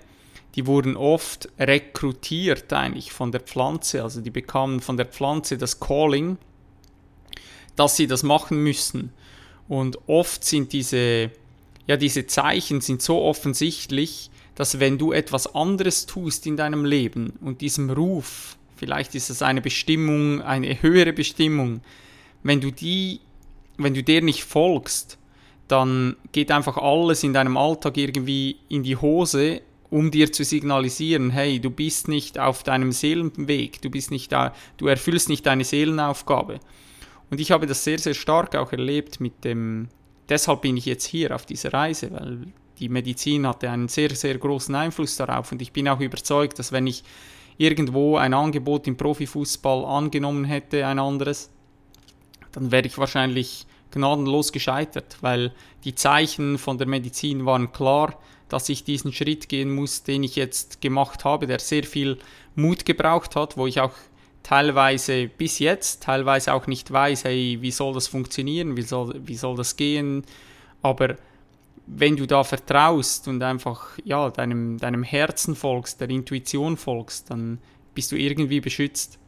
[0.56, 5.80] die wurden oft rekrutiert eigentlich von der Pflanze, also die bekamen von der Pflanze das
[5.80, 6.38] Calling,
[7.78, 9.14] dass sie das machen müssen.
[9.70, 11.32] Und oft sind diese,
[11.88, 17.34] ja, diese Zeichen sind so offensichtlich, dass wenn du etwas anderes tust in deinem Leben
[17.40, 21.82] und diesem Ruf Vielleicht ist es eine Bestimmung, eine höhere Bestimmung.
[22.44, 23.20] Wenn du die,
[23.78, 25.18] wenn du der nicht folgst,
[25.68, 31.30] dann geht einfach alles in deinem Alltag irgendwie in die Hose, um dir zu signalisieren,
[31.32, 35.64] hey, du bist nicht auf deinem Seelenweg, du bist nicht da, du erfüllst nicht deine
[35.64, 36.60] Seelenaufgabe.
[37.30, 39.88] Und ich habe das sehr, sehr stark auch erlebt mit dem,
[40.28, 42.40] deshalb bin ich jetzt hier auf dieser Reise, weil
[42.80, 46.72] die Medizin hatte einen sehr, sehr großen Einfluss darauf und ich bin auch überzeugt, dass
[46.72, 47.04] wenn ich
[47.58, 51.50] irgendwo ein Angebot im Profifußball angenommen hätte, ein anderes,
[52.52, 58.18] dann wäre ich wahrscheinlich gnadenlos gescheitert, weil die Zeichen von der Medizin waren klar,
[58.50, 62.18] dass ich diesen Schritt gehen muss, den ich jetzt gemacht habe, der sehr viel
[62.56, 63.94] Mut gebraucht hat, wo ich auch
[64.44, 69.36] teilweise bis jetzt, teilweise auch nicht weiß, hey, wie soll das funktionieren, wie soll, wie
[69.36, 70.24] soll das gehen,
[70.82, 71.16] aber
[71.88, 77.60] wenn du da vertraust und einfach ja, deinem, deinem Herzen folgst, der Intuition folgst, dann
[77.94, 79.20] bist du irgendwie beschützt.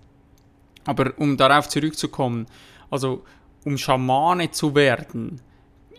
[0.86, 2.48] Aber um darauf zurückzukommen,
[2.94, 3.24] also
[3.66, 5.42] um Schamane zu werden,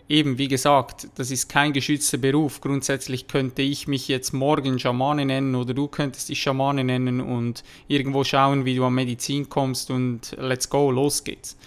[0.07, 2.61] eben wie gesagt, das ist kein geschützter Beruf.
[2.61, 7.65] Grundsätzlich könnte ich mich jetzt morgen Schamane nennen oder du könntest dich Schamane nennen und
[7.89, 11.57] irgendwo schauen, wie du an Medizin kommst und let's go, los geht's.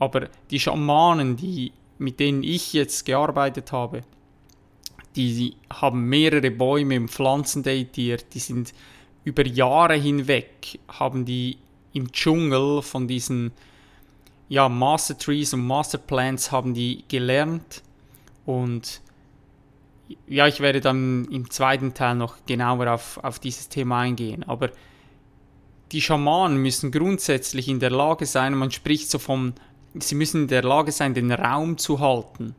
[0.00, 4.02] Aber die Schamanen, die, mit denen ich jetzt gearbeitet habe,
[5.14, 8.74] die haben mehrere Bäume und Pflanzen datiert, die sind
[9.22, 11.58] über Jahre hinweg, haben die
[11.92, 13.52] im Dschungel von diesen
[14.54, 17.82] ja, Master Trees und Master Plants haben die gelernt.
[18.46, 19.00] Und
[20.28, 24.70] ja, ich werde dann im zweiten Teil noch genauer auf, auf dieses Thema eingehen, aber
[25.90, 29.54] die Schamanen müssen grundsätzlich in der Lage sein, man spricht so von,
[29.94, 32.54] sie müssen in der Lage sein, den Raum zu halten.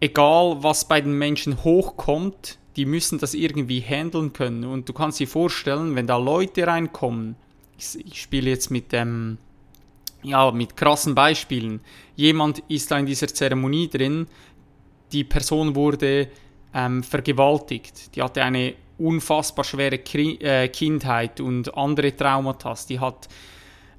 [0.00, 4.64] Egal was bei den Menschen hochkommt, die müssen das irgendwie handeln können.
[4.64, 7.36] Und du kannst dir vorstellen, wenn da Leute reinkommen,
[7.78, 9.38] ich, ich spiele jetzt mit dem,
[10.22, 11.80] ja, mit krassen Beispielen.
[12.14, 14.26] Jemand ist da in dieser Zeremonie drin,
[15.12, 16.28] die Person wurde
[16.74, 23.28] ähm, vergewaltigt, die hatte eine unfassbar schwere Ki äh, Kindheit und andere Traumata, die hat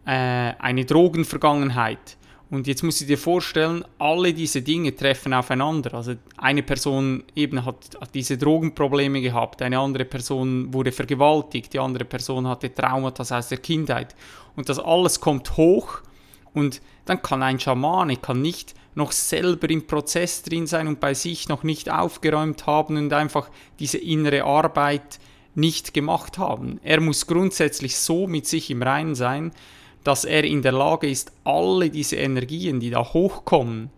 [0.06, 0.12] äh,
[0.60, 2.18] eine Drogenvergangenheit
[2.50, 5.96] Und jetzt musst du dir vorstellen, alle diese Dinge treffen aufeinander.
[5.96, 11.80] Also eine Person eben hat, hat, diese Drogenprobleme gehabt, eine andere Person wurde vergewaltigt, die
[11.80, 14.16] andere Person hatte Traumata aus der Kindheit.
[14.56, 16.02] Und das alles kommt hoch
[16.58, 21.14] und dann kann ein Schamane kann nicht noch selber im Prozess drin sein und bei
[21.14, 25.20] sich noch nicht aufgeräumt haben und einfach diese innere Arbeit
[25.54, 26.80] nicht gemacht haben.
[26.84, 29.52] Er muss grundsätzlich so mit sich im Reinen sein,
[30.04, 33.92] dass er in der Lage ist, alle diese Energien, die da hochkommen,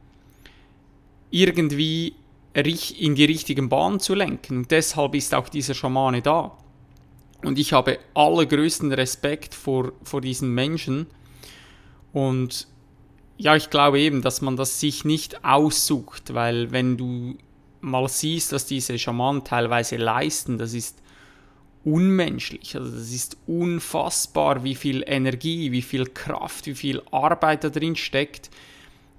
[1.32, 2.16] irgendwie
[2.54, 4.58] in die richtigen Bahnen zu lenken.
[4.58, 6.58] Und deshalb ist auch dieser Schamane da.
[7.44, 11.08] Und ich habe allergrößten Respekt vor, vor diesen Menschen.
[12.14, 12.68] Und
[13.38, 17.38] ja, ich glaube eben, dass man das sich nicht aussucht, weil wenn du
[17.82, 21.02] mal siehst, was diese Schamanen teilweise leisten, das ist
[21.86, 22.76] unmenschlich.
[22.76, 27.96] Also das ist unfassbar, wie viel Energie, wie viel Kraft, wie viel Arbeit da drin
[27.96, 28.50] steckt,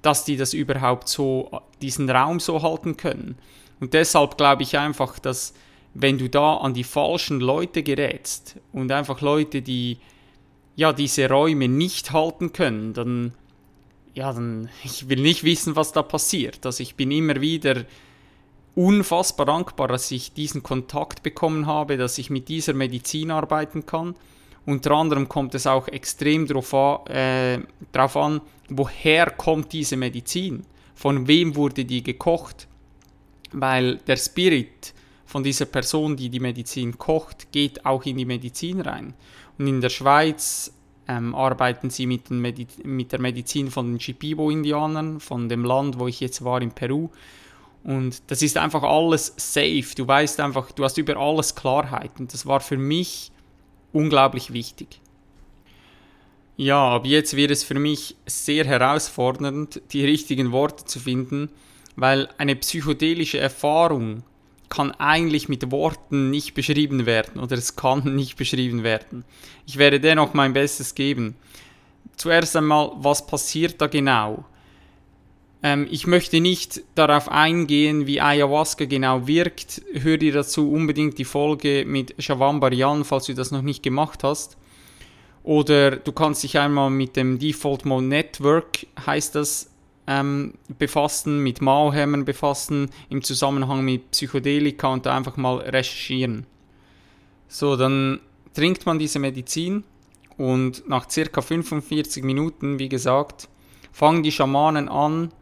[0.03, 1.51] dass die das überhaupt so,
[1.81, 3.37] diesen Raum so halten können.
[3.81, 5.55] Und deshalb glaube ich einfach, dass
[5.95, 9.99] wenn du da an die falschen Leute gerätst und einfach Leute, die
[10.81, 13.35] ja diese Räume nicht halten können, dann
[14.15, 16.65] ja, dann ich will nicht wissen, was da passiert.
[16.65, 17.85] Also ich bin immer wieder
[18.75, 24.15] unfassbar dankbar, dass ich diesen Kontakt bekommen habe, dass ich mit dieser Medizin arbeiten kann.
[24.65, 27.59] Unter anderem kommt es auch extrem darauf an, äh,
[27.93, 28.41] an,
[28.71, 30.65] woher kommt diese Medizin,
[30.95, 32.69] von wem wurde die gekocht,
[33.53, 34.95] weil der Spirit
[35.27, 39.15] von dieser Person, die die Medizin kocht, geht auch in die Medizin rein.
[39.61, 40.73] Und in der Schweiz
[41.07, 46.19] ähm, arbeiten sie mit, mit, der Medizin von den Shipibo-Indianern, von dem Land, wo ich
[46.21, 47.11] jetzt war, in Peru.
[47.85, 49.85] Und das ist einfach alles safe.
[49.95, 52.13] Du weißt einfach, du hast über alles Klarheit.
[52.19, 53.33] Und das war für mich
[53.93, 54.99] unglaublich wichtig.
[56.57, 61.51] Ja, ab jetzt wird es für mich sehr herausfordernd, die richtigen Worte zu finden,
[61.97, 64.23] weil eine psychedelische Erfahrung
[64.71, 69.25] kann eigentlich mit Worten nicht beschrieben werden oder es kann nicht beschrieben werden.
[69.67, 71.37] Ich werde dennoch mein Bestes geben.
[72.17, 74.45] Zuerst einmal, was passiert da genau?
[75.63, 79.83] Ähm, ich möchte nicht darauf eingehen, wie Ayahuasca genau wirkt.
[79.93, 84.57] Hör dir dazu unbedingt die Folge mit Shavambarian, falls du das noch nicht gemacht hast.
[85.43, 89.70] Oder du kannst dich einmal mit dem Default Mode Network, heißt das,
[90.11, 96.47] ähm, befassen, mit Mauhämmern befassen, im Zusammenhang mit Psychedelika und da einfach mal recherchieren.
[97.47, 98.19] So, dann
[98.53, 99.85] trinkt man diese Medizin
[100.37, 103.49] und nach circa 45 Minuten, wie gesagt,
[103.93, 105.33] fangen die Schamanen an,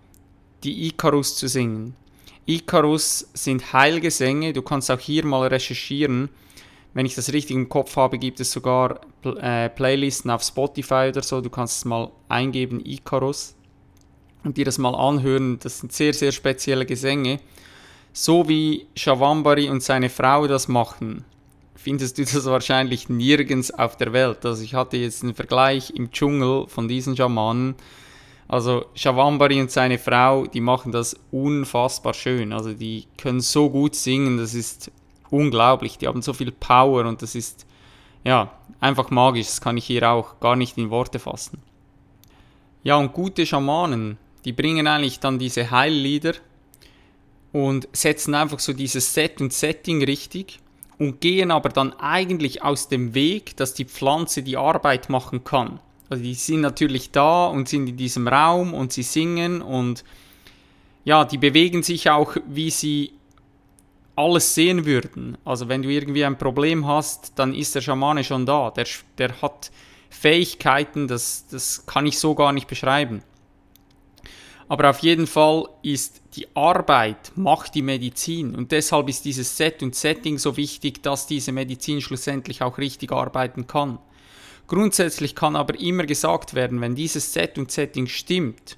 [0.64, 1.96] die Icarus zu singen.
[2.44, 6.28] Icarus sind Heilgesänge, du kannst auch hier mal recherchieren.
[6.92, 11.22] Wenn ich das richtig im Kopf habe, gibt es sogar äh, Playlisten auf Spotify oder
[11.22, 11.40] so.
[11.40, 13.54] Du kannst es mal eingeben, Icarus,
[14.44, 15.59] und dir das mal anhören.
[15.61, 17.40] Das sind sehr, sehr spezielle Gesänge.
[18.12, 21.24] So wie Shavambari und seine Frau das machen,
[21.74, 24.44] findest du das wahrscheinlich nirgends auf der Welt.
[24.44, 27.74] Also ich hatte jetzt einen Vergleich im Dschungel von diesen Schamanen
[28.48, 32.55] also Shavambari und seine Frau, die machen das unfassbar schön.
[32.55, 34.90] Also die können so gut singen, das ist
[35.29, 35.98] unglaublich.
[35.98, 37.66] Die haben so viel Power und das ist
[38.24, 39.46] ja einfach magisch.
[39.46, 41.62] Das kann ich hier auch gar nicht in Worte fassen.
[42.83, 46.35] Ja, und gute Schamanen, die bringen eigentlich dann diese Heillieder
[47.53, 50.61] und setzen einfach so dieses Set und Setting richtig
[50.98, 55.81] und gehen aber dann eigentlich aus dem Weg, dass die Pflanze die Arbeit machen kann.
[56.11, 60.05] Also die sind natürlich da und sind in diesem Raum und sie singen und
[61.05, 63.12] ja, die bewegen sich auch, wie sie
[64.16, 65.38] alles sehen würden.
[65.44, 68.70] Also wenn du irgendwie ein Problem hast, dann ist der Schamane schon da.
[68.70, 69.70] Der, der hat
[70.11, 73.22] Fähigkeiten, das, das kann ich so gar nicht beschreiben.
[74.68, 78.54] Aber auf jeden Fall ist die Arbeit, macht die Medizin.
[78.54, 83.11] Und deshalb ist dieses Set und Setting so wichtig, dass diese Medizin schlussendlich auch richtig
[83.11, 83.98] arbeiten kann.
[84.66, 88.76] Grundsätzlich kann aber immer gesagt werden, wenn dieses Set und Setting stimmt,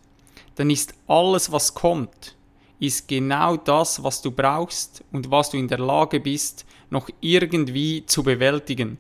[0.55, 2.37] dann ist alles, was kommt,
[2.79, 8.07] ist genau das, was du brauchst und was du in der Lage bist, noch irgendwie
[8.07, 8.99] zu bewältigen.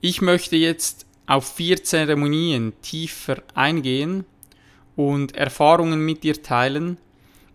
[0.00, 4.24] Ich möchte jetzt auf vier Zeremonien tiefer eingehen
[4.96, 6.98] und Erfahrungen mit dir teilen.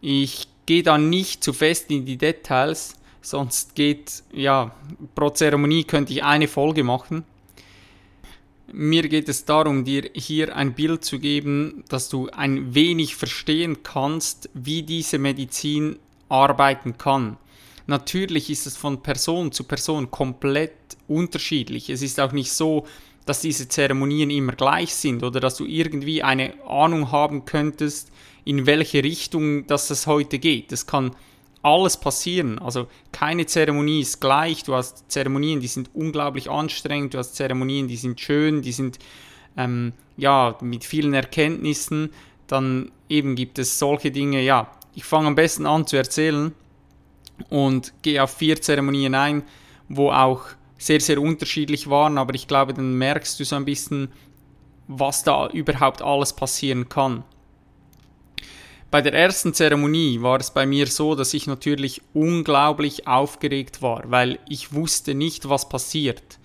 [0.02, 4.72] Ich gehe da nicht zu fest in die Details, sonst geht, ja,
[5.16, 7.24] pro Zeremonie könnte ich eine Folge machen.
[8.72, 13.82] Mir geht es darum, dir hier ein Bild zu geben, dass du ein wenig verstehen
[13.82, 17.38] kannst, wie diese Medizin arbeiten kann.
[17.86, 20.74] Natürlich ist es von Person zu Person komplett
[21.08, 21.90] unterschiedlich.
[21.90, 22.86] Es ist auch nicht so,
[23.28, 28.12] dass diese Zeremonien immer gleich sind oder dass du irgendwie eine Ahnung haben könntest,
[28.46, 30.72] in welche Richtung das es heute geht.
[30.72, 31.12] Das kann
[31.62, 32.60] alles passieren.
[32.60, 34.64] Also keine Zeremonie ist gleich.
[34.64, 37.14] Du hast Zeremonien, die sind unglaublich anstrengend.
[37.14, 39.00] Du hast Zeremonien, die sind schön, die sind
[39.58, 42.12] ähm, ja mit vielen Erkenntnissen.
[42.48, 44.42] Dann eben gibt es solche Dinge.
[44.42, 46.54] Ja, ich fange am besten an zu erzählen
[47.50, 49.44] und gehe auf vier Zeremonien ein,
[49.90, 50.44] wo auch
[50.78, 54.12] sehr, sehr unterschiedlich waren, aber ich glaube, dann merkst du so ein bisschen,
[54.88, 57.24] was da überhaupt alles passieren kann.
[58.90, 64.04] Bei der ersten Zeremonie war es bei mir so, dass ich natürlich unglaublich aufgeregt war,
[64.06, 66.40] weil ich wusste nicht, was passiert.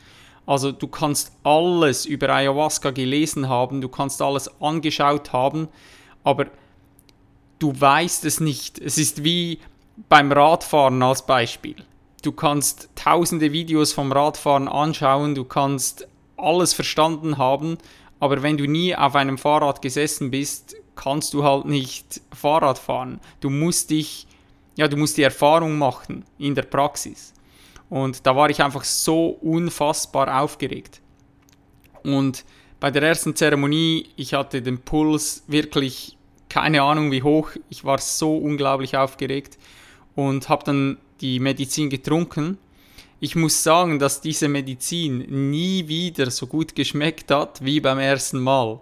[0.44, 5.68] Also du kannst alles über Ayahuasca gelesen haben, du kannst alles angeschaut haben,
[6.24, 6.46] aber
[7.60, 8.80] du weißt es nicht.
[8.80, 9.60] Es ist wie
[10.08, 11.76] beim Radfahren als Beispiel.
[12.22, 16.06] Du kannst tausende Videos vom Radfahren anschauen, du kannst
[16.36, 17.78] alles verstanden haben,
[18.20, 23.20] aber wenn du nie auf einem Fahrrad gesessen bist, kannst du halt nicht Fahrrad fahren.
[23.40, 24.28] Du musst dich,
[24.76, 27.34] ja, du musst die Erfahrung machen in der Praxis.
[27.90, 31.00] Und da war ich einfach so unfassbar aufgeregt.
[32.04, 32.44] Und
[32.78, 36.16] bei der ersten Zeremonie, ich hatte den Puls wirklich
[36.48, 37.50] keine Ahnung wie hoch.
[37.70, 39.58] Ich war so unglaublich aufgeregt
[40.14, 42.58] und habe dann die Medizin getrunken.
[43.20, 48.40] Ich muss sagen, dass diese Medizin nie wieder so gut geschmeckt hat wie beim ersten
[48.40, 48.80] Mal.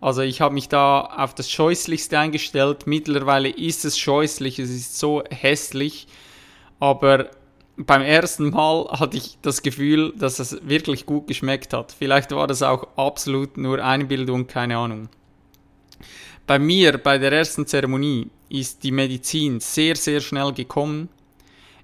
[0.00, 2.86] Also ich habe mich da auf das Scheußlichste eingestellt.
[2.86, 6.06] Mittlerweile ist es scheußlich, es ist so hässlich.
[6.80, 7.30] Aber
[7.76, 11.94] beim ersten Mal hatte ich das Gefühl, dass es wirklich gut geschmeckt hat.
[11.96, 15.08] Vielleicht war das auch absolut nur Einbildung, keine Ahnung.
[16.46, 21.08] Bei mir, bei der ersten Zeremonie, ist die Medizin sehr, sehr schnell gekommen.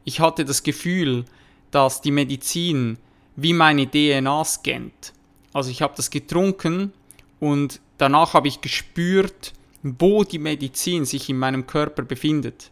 [0.05, 1.25] Ich hatte das Gefühl,
[1.71, 2.99] dass die Medizin
[3.37, 5.13] wie meine DNA scannt.
[5.53, 6.93] Also ich habe das getrunken
[7.41, 12.71] und danach habe ich gespürt, wo die Medizin sich in meinem Körper befindet.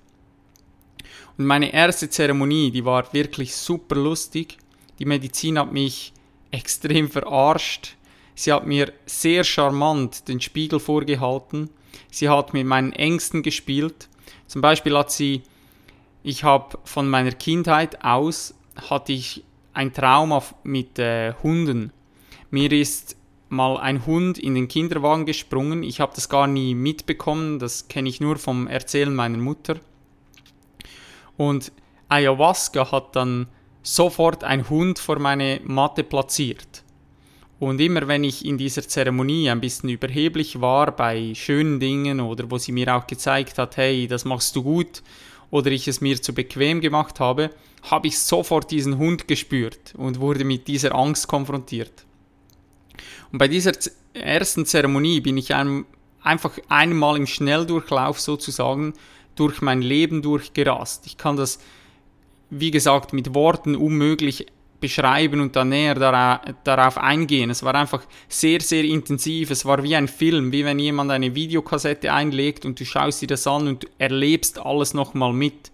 [1.37, 4.59] Und meine erste Zeremonie, die war wirklich super lustig.
[4.99, 6.13] Die Medizin hat mich
[6.51, 7.97] extrem verarscht.
[8.35, 11.71] Sie hat mir sehr charmant den Spiegel vorgehalten.
[12.11, 14.09] Sie hat mit meinen Ängsten gespielt.
[14.47, 15.43] Zum Beispiel hat sie,
[16.23, 18.55] ich habe von meiner Kindheit aus,
[18.89, 21.93] hatte ich ein Trauma mit äh, Hunden.
[22.51, 23.17] Mir ist
[23.49, 25.83] mal ein Hund in den Kinderwagen gesprungen.
[25.83, 29.77] Ich habe das gar nie mitbekommen, das kenne ich nur vom Erzählen meiner Mutter.
[31.37, 31.73] Und
[32.09, 33.49] Ayahuasca hat dann
[33.83, 36.83] sofort ein Hund vor meine Matte platziert.
[37.59, 42.51] Und immer wenn ich in dieser Zeremonie ein bisschen überheblich war bei schönen Dingen oder
[42.51, 45.03] wo sie mir auch gezeigt hat, hey, das machst du gut,
[45.53, 47.51] oder ich es mir zu bequem gemacht habe,
[47.83, 52.07] habe ich sofort diesen Hund gespürt und wurde mit dieser Angst konfrontiert.
[53.31, 53.73] Und bei dieser
[54.15, 55.85] ersten Zeremonie bin ich einem,
[56.23, 58.95] einfach einmal im Schnelldurchlauf sozusagen
[59.35, 61.05] durch mein Leben durchgerast.
[61.07, 61.59] Ich kann das,
[62.49, 64.47] wie gesagt, mit Worten unmöglich
[64.83, 65.95] beschreiben und dann näher
[66.65, 67.49] darauf eingehen.
[67.49, 69.51] Es war einfach sehr, sehr intensiv.
[69.51, 73.29] Es war wie ein Film, wie wenn jemand eine Videokassette einlegt und du schaust dir
[73.29, 75.71] das an und erlebst alles nochmal mit.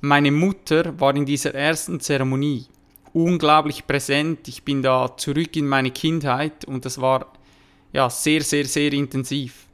[0.00, 2.66] Meine Mutter war in dieser ersten Zeremonie
[3.12, 4.46] unglaublich präsent.
[4.46, 7.32] Ich bin da zurück in meine Kindheit und das war
[7.92, 9.66] ja sehr, sehr, sehr intensiv.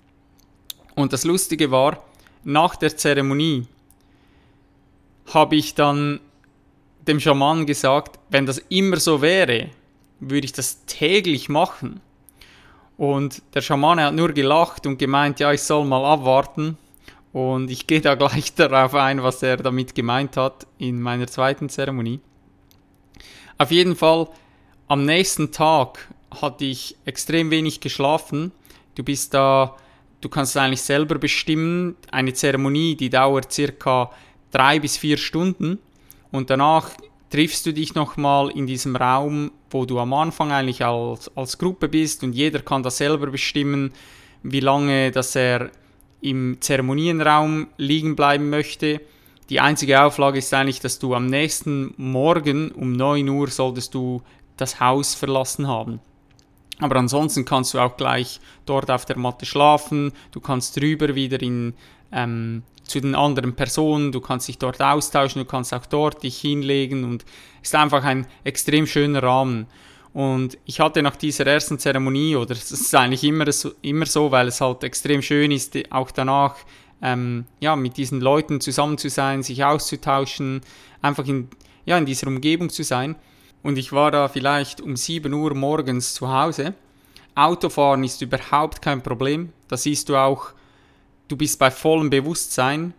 [0.95, 2.03] Und das Lustige war,
[2.45, 3.67] nach der Zeremonie
[5.33, 6.21] habe ich dann
[7.09, 9.71] dem Schaman gesagt, wenn das immer so wäre,
[10.21, 12.01] würde ich das täglich machen.
[12.97, 16.77] Und der Schamane hat nur gelacht und gemeint, ja, ich soll mal abwarten.
[17.33, 21.69] Und ich gehe da gleich darauf ein, was er damit gemeint hat in meiner zweiten
[21.69, 22.21] Zeremonie.
[23.57, 24.29] Auf jeden Fall,
[24.89, 26.09] am nächsten Tag
[26.41, 28.53] hatte ich extrem wenig geschlafen.
[28.95, 29.77] Du bist da,
[30.21, 31.97] du kannst eigentlich selber bestimmen.
[32.11, 34.11] Eine Zeremonie, die dauert circa
[34.51, 35.79] drei bis vier Stunden.
[36.31, 36.91] Und danach
[37.31, 41.89] triffst du dich nochmal in diesem Raum, wo du am Anfang eigentlich als, als Gruppe
[41.89, 43.93] bist und jeder kann da selber bestimmen,
[44.43, 45.71] wie lange dass er
[46.21, 49.01] im Zeremonienraum liegen bleiben möchte.
[49.51, 54.23] Die einzige Auflage ist eigentlich, dass du am nächsten Morgen um 9 Uhr solltest du
[54.57, 56.01] das Haus verlassen haben.
[56.81, 61.41] Aber ansonsten kannst du auch gleich dort auf der Matte schlafen, du kannst drüber wieder
[61.43, 61.75] in,
[62.13, 66.39] ähm, zu den anderen Personen, du kannst dich dort austauschen, du kannst auch dort dich
[66.39, 67.25] hinlegen und
[67.63, 69.67] es ist einfach ein extrem schöner Rahmen.
[70.13, 74.31] Und ich hatte nach dieser ersten Zeremonie, oder es ist eigentlich immer so, immer so,
[74.31, 76.57] weil es halt extrem schön ist, auch danach
[77.03, 80.63] ähm, ja, mit diesen Leuten zusammen zu sein, sich auszutauschen,
[81.03, 81.49] einfach in,
[81.85, 83.17] ja, in dieser Umgebung zu sein.
[83.63, 86.75] und ich war da vielleicht um 7 Uhr morgens zu Hause.
[87.35, 89.53] Autofahren ist überhaupt kein Problem.
[89.69, 90.53] Da siehst du auch,
[91.29, 92.95] du bist bei vollem Bewusstsein.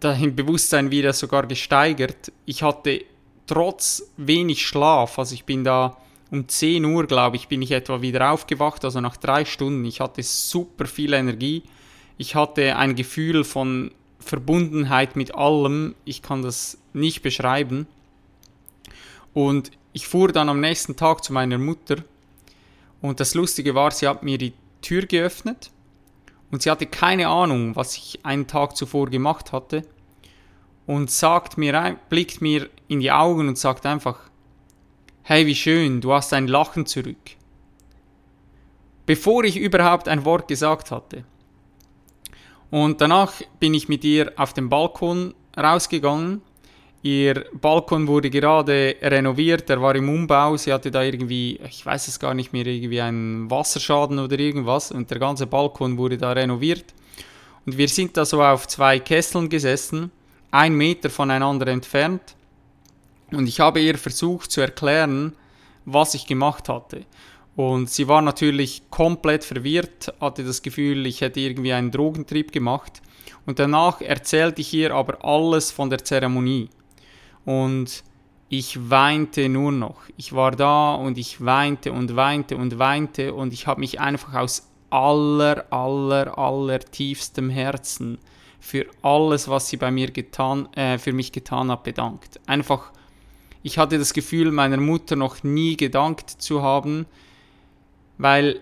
[0.00, 2.32] Dein Bewusstsein wieder sogar gesteigert.
[2.44, 3.04] Ich hatte
[3.46, 5.96] trotz wenig Schlaf, also ich bin da
[6.30, 9.84] um 10 Uhr, glaube ich, bin ich etwa wieder aufgewacht, also nach drei Stunden.
[9.84, 11.62] Ich hatte super viel Energie.
[12.18, 15.94] Ich hatte ein Gefühl von Verbundenheit mit allem.
[16.04, 17.86] Ich kann das nicht beschreiben.
[19.34, 21.96] Und ich fuhr dann am nächsten Tag zu meiner Mutter.
[23.00, 25.70] Und das Lustige war, sie hat mir die Tür geöffnet.
[26.50, 29.82] Und sie hatte keine Ahnung, was ich einen Tag zuvor gemacht hatte.
[30.86, 34.30] Und sagt mir, blickt mir in die Augen und sagt einfach,
[35.22, 37.16] hey, wie schön, du hast ein Lachen zurück.
[39.06, 41.24] Bevor ich überhaupt ein Wort gesagt hatte.
[42.70, 46.42] Und danach bin ich mit ihr auf den Balkon rausgegangen.
[47.02, 50.56] Ihr Balkon wurde gerade renoviert, er war im Umbau.
[50.56, 54.90] Sie hatte da irgendwie, ich weiß es gar nicht mehr, irgendwie einen Wasserschaden oder irgendwas.
[54.90, 56.94] Und der ganze Balkon wurde da renoviert.
[57.64, 60.10] Und wir sind da so auf zwei Kesseln gesessen,
[60.50, 62.34] ein Meter voneinander entfernt.
[63.32, 65.32] Und ich habe ihr versucht zu erklären,
[65.84, 67.04] was ich gemacht hatte.
[67.56, 73.00] Und sie war natürlich komplett verwirrt, hatte das Gefühl, ich hätte irgendwie einen Drogentrieb gemacht.
[73.46, 76.68] Und danach erzählte ich ihr aber alles von der Zeremonie.
[77.46, 78.04] Und
[78.50, 80.02] ich weinte nur noch.
[80.18, 84.34] Ich war da und ich weinte und weinte und weinte und ich habe mich einfach
[84.34, 88.18] aus aller, aller, aller tiefstem Herzen
[88.60, 92.38] für alles, was sie bei mir getan, äh, für mich getan hat, bedankt.
[92.46, 92.92] Einfach
[93.66, 97.04] ich hatte das Gefühl, meiner Mutter noch nie gedankt zu haben,
[98.16, 98.60] weil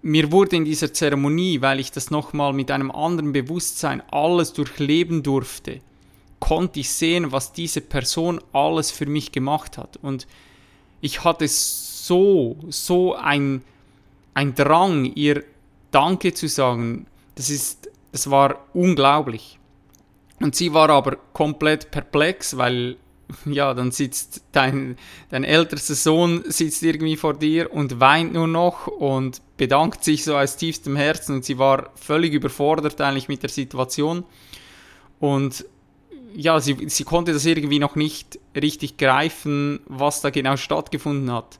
[0.00, 5.22] mir wurde in dieser Zeremonie, weil ich das nochmal mit einem anderen Bewusstsein alles durchleben
[5.22, 5.80] durfte,
[6.40, 9.96] konnte ich sehen, was diese Person alles für mich gemacht hat.
[10.02, 10.26] Und
[11.00, 13.62] ich hatte so, so ein,
[14.34, 15.44] ein Drang, ihr
[15.90, 17.06] Danke zu sagen.
[17.34, 19.58] Das ist, das war unglaublich.
[20.40, 22.96] Und sie war aber komplett perplex, weil
[23.44, 24.96] ja, dann sitzt dein,
[25.30, 30.36] dein ältester Sohn sitzt irgendwie vor dir und weint nur noch und bedankt sich so
[30.36, 34.24] aus tiefstem Herzen und sie war völlig überfordert eigentlich mit der Situation
[35.20, 35.64] und
[36.34, 41.58] ja, sie, sie konnte das irgendwie noch nicht richtig greifen, was da genau stattgefunden hat.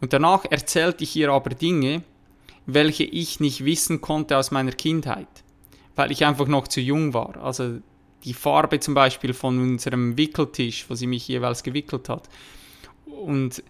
[0.00, 2.02] Und danach erzählte ich ihr aber Dinge,
[2.66, 5.28] welche ich nicht wissen konnte aus meiner Kindheit,
[5.94, 7.36] weil ich einfach noch zu jung war.
[7.42, 7.78] Also
[8.24, 12.28] die Farbe zum Beispiel von unserem Wickeltisch, wo sie mich jeweils gewickelt hat.
[13.06, 13.62] Und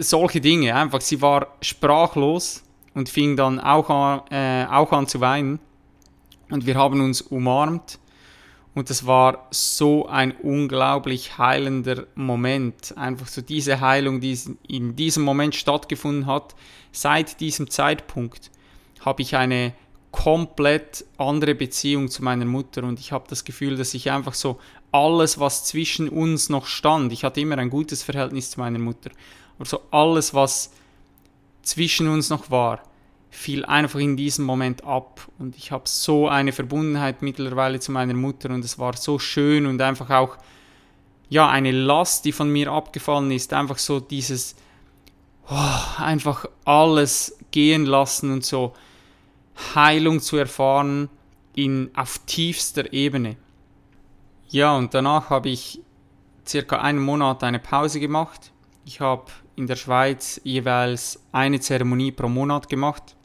[0.00, 2.62] solche Dinge, einfach, sie war sprachlos
[2.94, 5.58] und fing dann auch an, äh, auch an zu weinen.
[6.50, 7.98] Und wir haben uns umarmt.
[8.76, 12.94] Und das war so ein unglaublich heilender Moment.
[12.98, 16.54] Einfach so diese Heilung, die in diesem Moment stattgefunden hat.
[16.92, 18.50] Seit diesem Zeitpunkt
[19.00, 19.72] habe ich eine
[20.12, 24.58] komplett andere Beziehung zu meiner Mutter und ich habe das Gefühl, dass ich einfach so
[24.92, 29.10] alles, was zwischen uns noch stand, ich hatte immer ein gutes Verhältnis zu meiner Mutter,
[29.56, 30.70] aber so alles, was
[31.62, 32.82] zwischen uns noch war,
[33.36, 38.14] fiel einfach in diesem Moment ab und ich habe so eine Verbundenheit mittlerweile zu meiner
[38.14, 40.38] Mutter und es war so schön und einfach auch
[41.28, 44.56] ja eine Last, die von mir abgefallen ist, einfach so dieses
[45.50, 48.72] oh, einfach alles gehen lassen und so
[49.74, 51.10] Heilung zu erfahren
[51.54, 53.36] in, auf tiefster Ebene.
[54.48, 55.82] Ja, und danach habe ich
[56.46, 58.52] circa einen Monat eine Pause gemacht.
[58.86, 59.26] Ich habe
[59.56, 63.15] in der Schweiz jeweils eine Zeremonie pro Monat gemacht.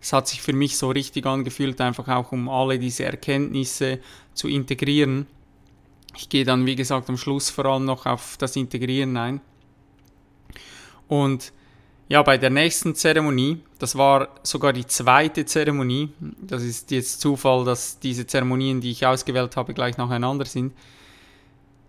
[0.00, 3.98] Es hat sich für mich so richtig angefühlt, einfach auch um alle diese Erkenntnisse
[4.34, 5.26] zu integrieren.
[6.16, 9.40] Ich gehe dann, wie gesagt, am Schluss vor allem noch auf das Integrieren ein.
[11.08, 11.52] Und
[12.08, 17.64] ja, bei der nächsten Zeremonie, das war sogar die zweite Zeremonie, das ist jetzt Zufall,
[17.64, 20.72] dass diese Zeremonien, die ich ausgewählt habe, gleich nacheinander sind.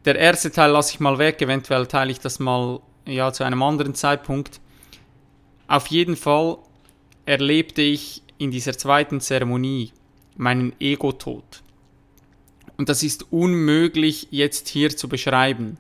[0.04, 3.64] Der erste Teil lasse ich mal weg, eventuell teile ich das mal ja, zu einem
[3.64, 4.60] anderen Zeitpunkt.
[5.68, 6.58] Auf jeden Fall
[7.30, 9.92] erlebte ich in dieser zweiten Zeremonie
[10.36, 11.62] meinen Ego-Tod.
[12.78, 15.78] Und das ist unmöglich jetzt hier zu beschreiben.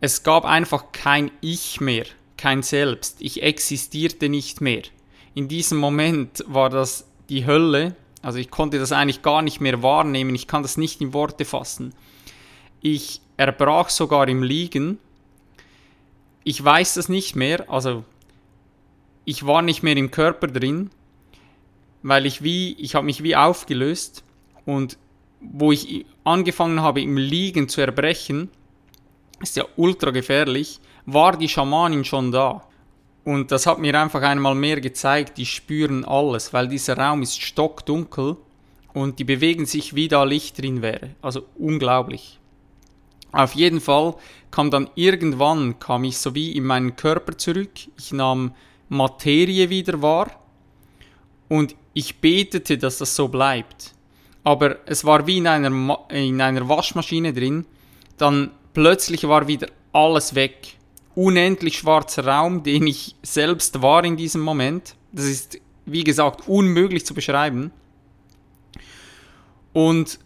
[0.00, 2.04] Es gab einfach kein Ich mehr
[2.36, 3.16] kein Selbst.
[3.20, 4.82] Ich existierte nicht mehr.
[5.34, 7.96] In diesem Moment war das die Hölle.
[8.22, 10.34] Also ich konnte das eigentlich gar nicht mehr wahrnehmen.
[10.34, 11.94] Ich kann das nicht in Worte fassen.
[12.80, 14.98] Ich erbrach sogar im Liegen.
[16.44, 17.70] Ich weiß das nicht mehr.
[17.70, 18.04] Also
[19.26, 20.90] ich war nicht mehr im Körper drin,
[22.02, 24.24] weil ich wie, ich habe mich wie aufgelöst
[24.64, 24.96] und
[25.40, 28.48] wo ich angefangen habe im Liegen zu erbrechen,
[29.42, 32.62] ist ja ultra gefährlich, war die Schamanin schon da.
[33.24, 37.42] Und das hat mir einfach einmal mehr gezeigt, die spüren alles, weil dieser Raum ist
[37.42, 38.36] stockdunkel
[38.94, 41.10] und die bewegen sich, wie da Licht drin wäre.
[41.20, 42.38] Also unglaublich.
[43.32, 44.14] Auf jeden Fall
[44.52, 48.54] kam dann irgendwann, kam ich so wie in meinen Körper zurück, ich nahm
[48.88, 50.30] Materie wieder wahr
[51.48, 53.94] und ich betete, dass das so bleibt.
[54.44, 57.66] Aber es war wie in einer, in einer Waschmaschine drin,
[58.16, 60.76] dann plötzlich war wieder alles weg.
[61.14, 64.94] Unendlich schwarzer Raum, den ich selbst war in diesem Moment.
[65.12, 67.72] Das ist, wie gesagt, unmöglich zu beschreiben.
[69.72, 70.18] Und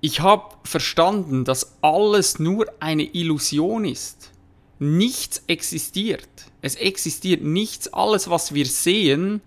[0.00, 4.30] ich habe verstanden, dass alles nur eine Illusion ist.
[4.78, 6.49] Nichts existiert.
[6.62, 7.92] Es existiert nichts.
[7.92, 9.40] Alles, was wir sehen,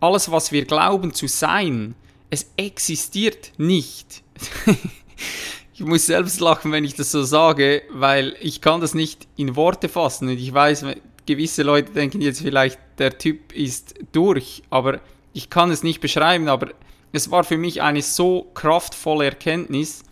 [0.00, 1.94] alles, was wir glauben zu sein,
[2.30, 4.22] es existiert nicht.
[5.74, 9.56] ich muss selbst lachen, wenn ich das so sage, weil ich kann das nicht in
[9.56, 10.28] Worte fassen.
[10.28, 10.84] Und ich weiß,
[11.26, 15.00] gewisse Leute denken jetzt vielleicht, der Typ ist durch, aber
[15.32, 16.72] ich kann es nicht beschreiben, aber
[17.12, 20.02] es war für mich eine so kraftvolle Erkenntnis.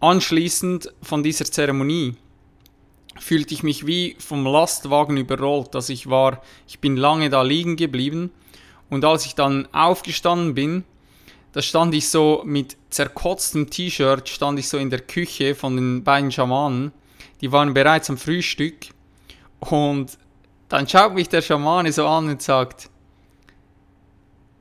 [0.00, 2.16] Anschließend von dieser Zeremonie
[3.18, 5.74] fühlte ich mich wie vom Lastwagen überrollt.
[5.74, 8.30] Also ich war, ich bin lange da liegen geblieben
[8.90, 10.84] und als ich dann aufgestanden bin,
[11.52, 16.02] da stand ich so mit zerkotztem T-Shirt, stand ich so in der Küche von den
[16.02, 16.92] beiden Schamanen.
[17.40, 18.86] Die waren bereits am Frühstück
[19.60, 20.18] und
[20.68, 22.88] dann schaut mich der Schamane so an und sagt,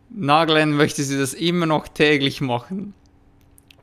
[0.09, 2.93] Naglen, möchtest du das immer noch täglich machen?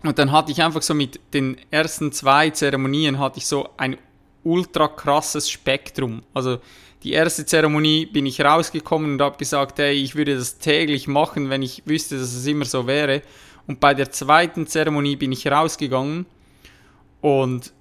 [0.02, 3.96] Und dann hatte ich einfach so mit den ersten zwei Zeremonien hatte ich so ein
[4.44, 6.22] ultra krasses Spektrum.
[6.34, 6.58] Also
[7.02, 11.50] die erste Zeremonie bin ich rausgekommen und habe gesagt, hey, ich würde das täglich machen,
[11.50, 13.22] wenn ich wüsste, dass es immer so wäre.
[13.66, 16.26] Und bei der zweiten Zeremonie bin ich rausgegangen
[17.20, 17.72] und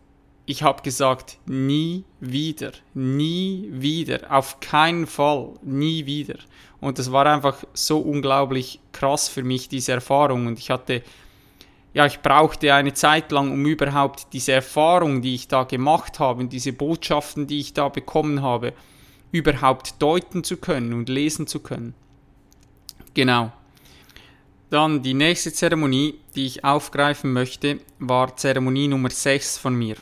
[0.46, 6.36] ich habe gesagt, nie wieder, nie wieder, auf keinen Fall, nie wieder.
[6.80, 10.48] Und das war einfach so unglaublich krass für mich, diese Erfahrung.
[10.48, 11.02] Und ich hatte,
[11.98, 16.46] ja, ich brauchte eine Zeit lang, um überhaupt diese Erfahrung, die ich da gemacht habe,
[16.46, 18.74] diese Botschaften, die ich da bekommen habe,
[19.32, 21.96] überhaupt deuten zu können und lesen zu können.
[23.16, 23.52] Genau.
[24.70, 29.96] Dann die nächste Zeremonie, die ich aufgreifen möchte, war Zeremonie Nummer 6 von mir.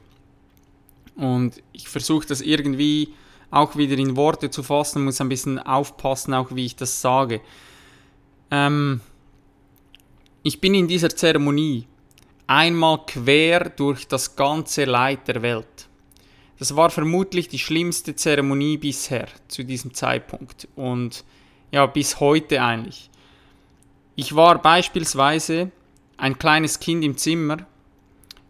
[1.15, 3.13] Und ich versuche das irgendwie
[3.51, 7.39] auch wieder in Worte zu fassen, muss ein bisschen aufpassen, auch wie ich das sage.
[8.51, 8.99] Ähm,
[10.47, 11.87] ich bin in dieser Zeremonie
[12.45, 15.89] einmal quer durch das ganze Leid der Welt.
[16.59, 21.23] Das war vermutlich die schlimmste Zeremonie bisher zu diesem Zeitpunkt und
[21.71, 23.09] ja, bis heute eigentlich.
[24.15, 25.71] Ich war beispielsweise
[26.15, 27.65] ein kleines Kind im Zimmer,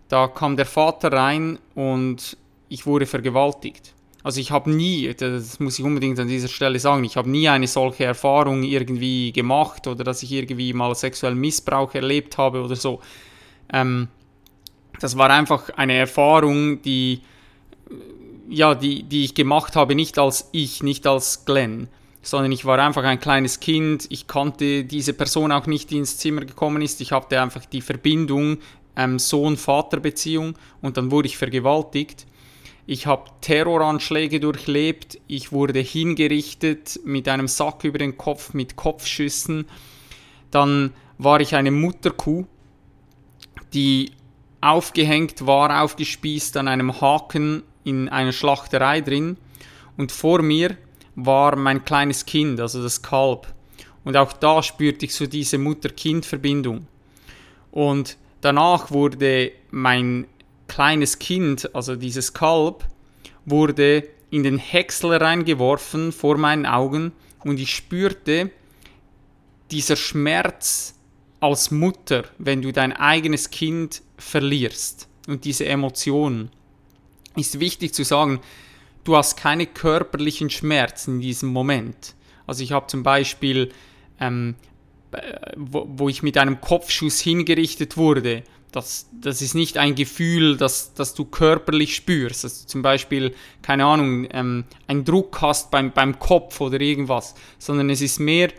[0.09, 2.35] da kam der Vater rein und
[2.67, 3.94] ich wurde vergewaltigt.
[4.25, 7.47] Also ich habe nie, das muss ich unbedingt an dieser Stelle sagen, ich habe nie
[7.47, 12.75] eine solche Erfahrung irgendwie gemacht oder dass ich irgendwie mal sexuellen Missbrauch erlebt habe oder
[12.75, 13.01] so.
[13.71, 14.07] Ähm,
[14.99, 17.21] das war einfach eine Erfahrung, die,
[18.49, 21.87] ja, die, die ich gemacht habe, nicht als ich, nicht als Glenn,
[22.23, 24.07] sondern ich war einfach ein kleines Kind.
[24.09, 26.99] Ich kannte diese Person auch nicht, die ins Zimmer gekommen ist.
[26.99, 28.57] Ich hatte einfach die Verbindung
[28.95, 32.25] ähm, Sohn-Vater-Beziehung und dann wurde ich vergewaltigt.
[32.87, 35.19] Ich habe Terroranschläge durchlebt.
[35.27, 39.65] Ich wurde hingerichtet mit einem Sack über den Kopf, mit Kopfschüssen.
[40.51, 42.45] Dann war ich eine Mutterkuh,
[43.73, 44.11] die
[44.61, 49.37] aufgehängt war, aufgespießt an einem Haken in einer Schlachterei drin.
[49.97, 50.77] Und vor mir
[51.15, 53.47] war mein kleines Kind, also das Kalb.
[54.03, 56.87] Und auch da spürte ich so diese Mutter-Kind-Verbindung.
[57.71, 60.27] Und danach wurde mein
[60.67, 62.85] kleines Kind, also dieses Kalb,
[63.45, 67.11] wurde in den Häcksel reingeworfen vor meinen Augen
[67.43, 68.51] und ich spürte
[69.71, 70.95] dieser Schmerz
[71.39, 76.49] als Mutter, wenn du dein eigenes Kind verlierst und diese Emotionen.
[77.35, 78.39] Ist wichtig zu sagen,
[79.03, 82.15] du hast keine körperlichen Schmerzen in diesem Moment.
[82.47, 83.71] Also ich habe zum Beispiel,
[84.19, 84.55] ähm,
[85.55, 88.43] wo, wo ich mit einem Kopfschuss hingerichtet wurde,
[88.75, 92.43] das, das ist nicht ein Gefühl, das, das du körperlich spürst.
[92.43, 97.35] Dass du zum Beispiel, keine Ahnung, ähm, einen Druck hast beim, beim Kopf oder irgendwas,
[97.57, 98.51] sondern es ist mehr,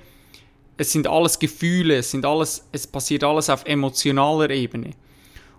[0.78, 4.92] es sind alles Gefühle, es, sind alles, es passiert alles auf emotionaler Ebene.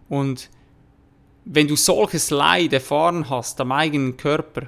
[0.09, 0.49] Und
[1.45, 4.67] wenn du solches Leid erfahren hast am eigenen Körper,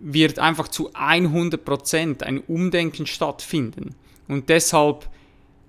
[0.00, 3.94] wird einfach zu 100% ein Umdenken stattfinden.
[4.26, 5.08] Und deshalb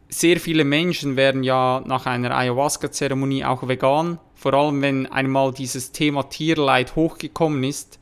[0.10, 5.92] sehr viele Menschen werden ja nach einer Ayahuasca-Zeremonie auch vegan, vor allem wenn einmal dieses
[5.92, 8.00] Thema Tierleid hochgekommen ist,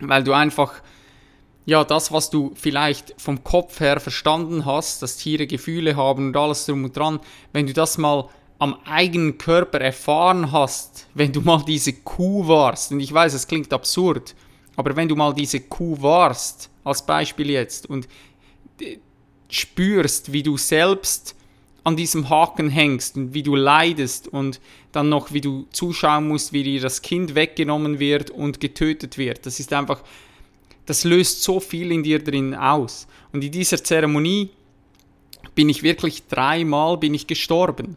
[0.00, 0.82] weil du einfach
[1.66, 6.36] ja, das, was du vielleicht vom Kopf her verstanden hast, dass Tiere Gefühle haben und
[6.36, 7.20] alles drum und dran,
[7.52, 12.92] wenn du das mal am eigenen Körper erfahren hast, wenn du mal diese Kuh warst,
[12.92, 14.34] und ich weiß, es klingt absurd,
[14.76, 18.08] aber wenn du mal diese Kuh warst, als Beispiel jetzt, und
[19.50, 21.34] spürst, wie du selbst
[21.82, 24.60] an diesem Haken hängst und wie du leidest und
[24.92, 29.46] dann noch, wie du zuschauen musst, wie dir das Kind weggenommen wird und getötet wird.
[29.46, 30.02] Das ist einfach,
[30.86, 33.06] das löst so viel in dir drin aus.
[33.32, 34.50] Und in dieser Zeremonie
[35.54, 37.96] bin ich wirklich dreimal bin ich gestorben.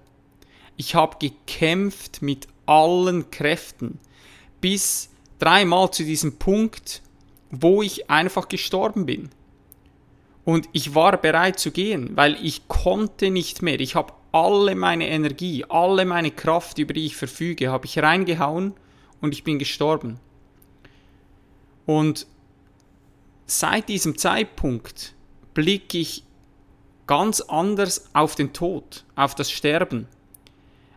[0.76, 4.00] Ich habe gekämpft mit allen Kräften
[4.62, 7.02] bis dreimal zu diesem Punkt,
[7.52, 9.30] wo ich einfach gestorben bin.
[10.46, 13.80] Und ich war bereit zu gehen, weil ich konnte nicht mehr.
[13.80, 18.74] Ich habe alle meine Energie, alle meine Kraft, über die ich verfüge, habe ich reingehauen
[19.22, 20.20] und ich bin gestorben.
[21.86, 22.28] Und
[23.46, 25.14] seit diesem Zeitpunkt
[25.54, 26.24] blicke ich
[27.08, 30.08] ganz anders auf den Tod, auf das Sterben.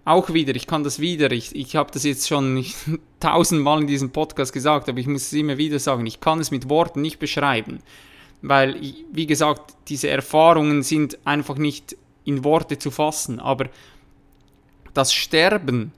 [0.04, 2.64] Auch wieder, ich kann das wieder, ich, ich habe das jetzt schon
[3.20, 6.50] tausendmal in diesem Podcast gesagt, aber ich muss es immer wieder sagen, ich kann es
[6.50, 7.80] mit Worten nicht beschreiben
[8.42, 8.80] weil,
[9.12, 13.40] wie gesagt, diese Erfahrungen sind einfach nicht in Worte zu fassen.
[13.40, 13.68] Aber
[14.94, 15.92] das Sterben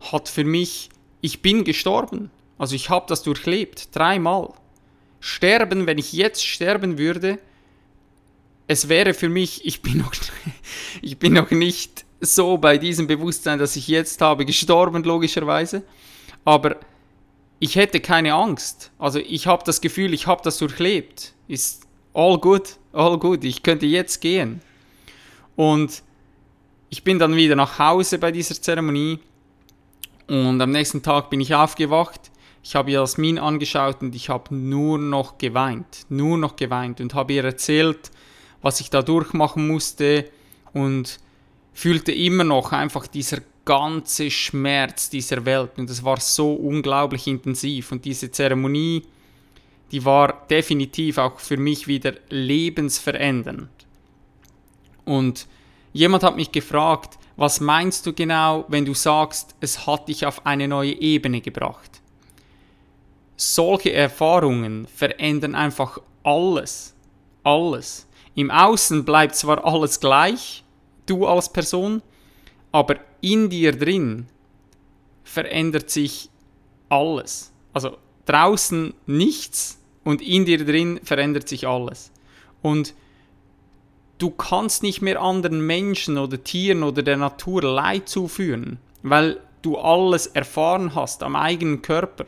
[0.00, 2.30] hat für mich, ich bin gestorben.
[2.58, 4.52] Also ich habe das durchlebt, dreimal.
[5.20, 7.38] Sterben, wenn ich jetzt sterben würde,
[8.66, 10.12] es wäre für mich, ich bin noch,
[11.02, 15.82] ich bin noch nicht so bei diesem Bewusstsein, das ich jetzt habe, gestorben, logischerweise.
[16.44, 16.76] Aber
[17.62, 18.90] ich hätte keine Angst.
[18.98, 21.32] Also ich habe das Gefühl, ich habe das durchlebt.
[21.46, 23.44] Ist all good, all good.
[23.44, 24.60] Ich könnte jetzt gehen.
[25.54, 26.02] Und
[26.90, 29.20] ich bin dann wieder nach Hause bei dieser Zeremonie.
[30.26, 32.32] Und am nächsten Tag bin ich aufgewacht.
[32.64, 36.06] Ich habe Jasmin angeschaut und ich habe nur noch geweint.
[36.08, 38.10] Nur noch geweint und habe ihr erzählt,
[38.60, 40.28] was ich da durchmachen musste
[40.72, 41.20] und
[41.72, 47.92] fühlte immer noch einfach dieser ganze Schmerz dieser Welt und es war so unglaublich intensiv
[47.92, 49.02] und diese Zeremonie,
[49.90, 53.68] die war definitiv auch für mich wieder lebensverändernd.
[55.04, 55.46] Und
[55.92, 60.46] jemand hat mich gefragt, was meinst du genau, wenn du sagst, es hat dich auf
[60.46, 62.00] eine neue Ebene gebracht?
[63.36, 66.94] Solche Erfahrungen verändern einfach alles.
[67.42, 68.06] Alles.
[68.34, 70.64] Im Außen bleibt zwar alles gleich,
[71.06, 72.02] du als Person,
[72.70, 74.26] aber in dir drin
[75.24, 76.28] verändert sich
[76.90, 77.52] alles.
[77.72, 77.96] Also
[78.26, 82.12] draußen nichts und in dir drin verändert sich alles.
[82.60, 82.94] Und
[84.18, 89.78] du kannst nicht mehr anderen Menschen oder Tieren oder der Natur Leid zuführen, weil du
[89.78, 92.26] alles erfahren hast am eigenen Körper.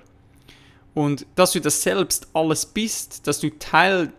[0.95, 4.12] Und dass du das selbst alles bist, dass du Teil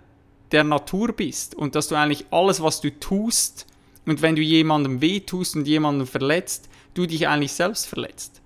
[0.51, 3.65] der Natur bist und dass du eigentlich alles, was du tust,
[4.05, 8.41] und wenn du jemandem wehtust und jemanden verletzt, du dich eigentlich selbst verletzt.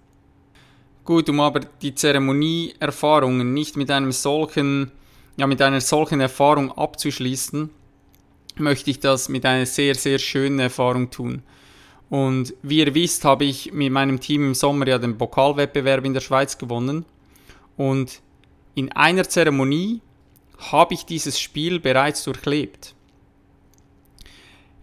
[1.06, 4.92] Gut, um aber die Zeremonieerfahrungen nicht mit einem solchen,
[5.38, 7.70] ja, mit einer solchen Erfahrung abzuschließen,
[8.58, 11.42] möchte ich das mit einer sehr, sehr schönen Erfahrung tun.
[12.10, 16.14] Und wie ihr wisst, habe ich mit meinem Team im Sommer ja den Pokalwettbewerb in
[16.14, 17.06] der Schweiz gewonnen.
[17.78, 18.22] Und
[18.76, 20.02] in einer Zeremonie
[20.72, 22.96] habe ich dieses Spiel bereits durchlebt.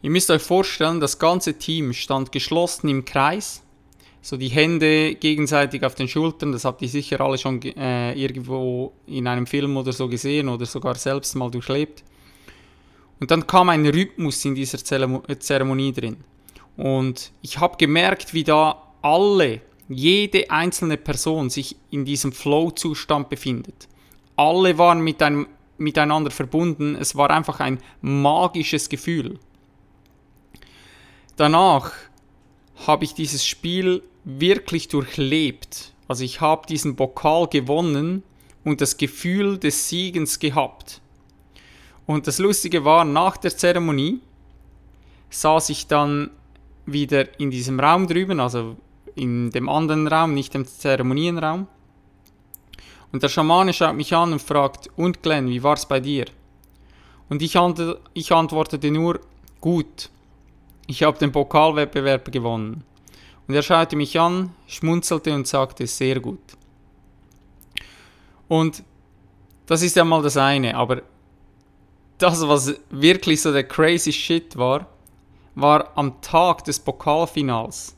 [0.02, 3.62] Ihr müsst euch vorstellen, das ganze Team stand geschlossen im Kreis,
[4.22, 8.92] so die Hände gegenseitig auf den Schultern, das habt ihr sicher alle schon äh, irgendwo
[9.06, 12.02] in einem Film oder so gesehen oder sogar selbst mal durchlebt.
[13.20, 16.16] Und dann kam ein Rhythmus in dieser Zeremonie drin.
[16.76, 23.88] Und ich habe gemerkt, wie da alle, jede einzelne Person sich in diesem Flow-Zustand befindet.
[24.36, 25.46] Alle waren mit einem,
[25.78, 26.96] miteinander verbunden.
[26.96, 29.38] Es war einfach ein magisches Gefühl.
[31.36, 31.92] Danach
[32.86, 35.92] habe ich dieses Spiel wirklich durchlebt.
[36.08, 38.22] Also ich habe diesen Pokal gewonnen
[38.64, 41.00] und das Gefühl des Siegens gehabt.
[42.06, 44.20] Und das Lustige war, nach der Zeremonie
[45.30, 46.30] saß ich dann
[46.86, 48.76] wieder in diesem Raum drüben, also
[49.14, 51.66] in dem anderen Raum, nicht im Zeremonienraum.
[53.12, 56.26] Und der Schamane schaut mich an und fragt, und Glenn, wie war es bei dir?
[57.28, 59.20] Und ich antwortete nur,
[59.60, 60.10] gut
[60.86, 62.84] ich habe den Pokalwettbewerb gewonnen.
[63.48, 66.40] Und er schaute mich an, schmunzelte und sagte, sehr gut.
[68.48, 68.82] Und
[69.66, 71.02] das ist ja mal das eine, aber
[72.18, 74.86] das, was wirklich so der crazy shit war,
[75.54, 77.96] war am Tag des Pokalfinals.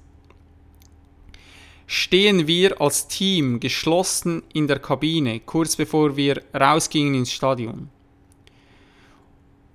[1.87, 7.89] Stehen wir als Team geschlossen in der Kabine, kurz bevor wir rausgingen ins Stadion.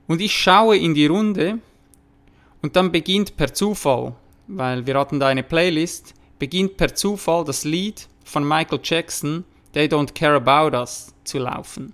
[0.07, 1.59] Und ich schaue in die Runde
[2.63, 4.15] und dann beginnt per Zufall,
[4.47, 9.43] weil wir hatten da eine Playlist, beginnt per Zufall das Lied von Michael Jackson,
[9.73, 11.93] They Don't Care About Us, zu laufen.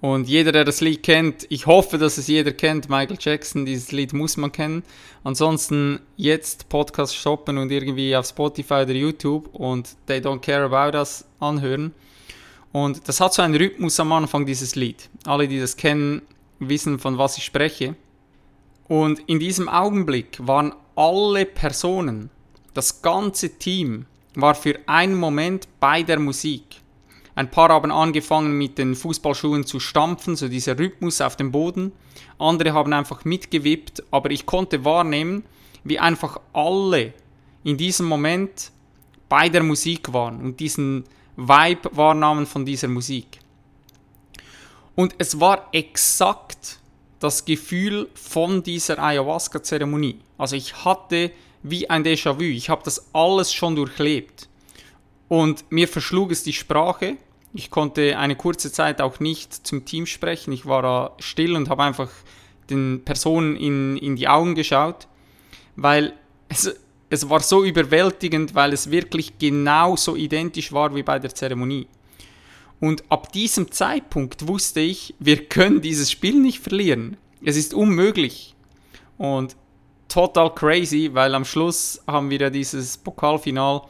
[0.00, 3.90] Und jeder, der das Lied kennt, ich hoffe, dass es jeder kennt, Michael Jackson, dieses
[3.90, 4.82] Lied muss man kennen.
[5.24, 10.96] Ansonsten jetzt Podcast stoppen und irgendwie auf Spotify oder YouTube und They Don't Care About
[10.96, 11.94] Us anhören.
[12.70, 15.08] Und das hat so einen Rhythmus am Anfang, dieses Lied.
[15.24, 16.22] Alle, die das kennen,
[16.58, 17.96] wissen, von was ich spreche.
[18.88, 22.30] Und in diesem Augenblick waren alle Personen,
[22.74, 26.80] das ganze Team, war für einen Moment bei der Musik.
[27.36, 31.92] Ein paar haben angefangen mit den Fußballschuhen zu stampfen, so dieser Rhythmus auf dem Boden.
[32.38, 35.44] Andere haben einfach mitgewippt, aber ich konnte wahrnehmen,
[35.82, 37.12] wie einfach alle
[37.64, 38.70] in diesem Moment
[39.28, 41.04] bei der Musik waren und diesen
[41.36, 43.40] Vibe wahrnahmen von dieser Musik.
[44.94, 46.78] Und es war exakt
[47.20, 50.20] das Gefühl von dieser Ayahuasca-Zeremonie.
[50.38, 51.30] Also ich hatte
[51.62, 52.42] wie ein Déjà-vu.
[52.42, 54.48] Ich habe das alles schon durchlebt.
[55.28, 57.16] Und mir verschlug es die Sprache.
[57.54, 60.52] Ich konnte eine kurze Zeit auch nicht zum Team sprechen.
[60.52, 62.10] Ich war da still und habe einfach
[62.70, 65.06] den Personen in, in die Augen geschaut,
[65.76, 66.14] weil
[66.48, 66.74] es,
[67.10, 71.86] es war so überwältigend, weil es wirklich genau so identisch war wie bei der Zeremonie.
[72.80, 77.16] Und ab diesem Zeitpunkt wusste ich, wir können dieses Spiel nicht verlieren.
[77.42, 78.54] Es ist unmöglich.
[79.16, 79.56] Und
[80.08, 83.82] total crazy, weil am Schluss haben wir ja dieses Pokalfinal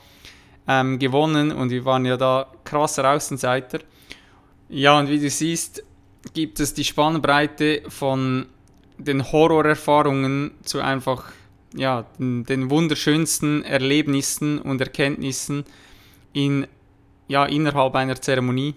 [0.68, 3.80] ähm, gewonnen und wir waren ja da krasser Außenseiter.
[4.68, 5.82] Ja, und wie du siehst,
[6.32, 8.46] gibt es die Spannbreite von
[8.98, 11.32] den Horrorerfahrungen zu einfach
[11.74, 15.64] ja, den, den wunderschönsten Erlebnissen und Erkenntnissen
[16.32, 16.66] in,
[17.28, 18.74] ja, innerhalb einer Zeremonie.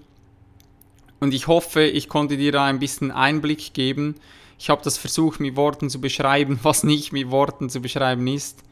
[1.19, 4.15] Und ich hoffe, ich konnte dir da ein bisschen Einblick geben,
[4.59, 8.63] ich habe das versucht mit Worten zu beschreiben, was nicht mit Worten zu beschreiben ist.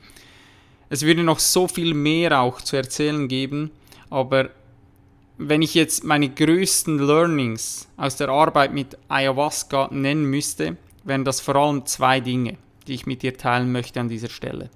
[0.90, 3.72] Es würde noch so viel mehr auch zu erzählen geben,
[4.10, 4.50] aber
[5.38, 11.42] wenn ich jetzt meine größten Learnings aus der Arbeit mit Ayahuasca nennen müsste, wären das
[11.42, 12.58] vor allem zwei Dinge,
[12.88, 14.70] die ich mit dir teilen möchte an dieser Stelle.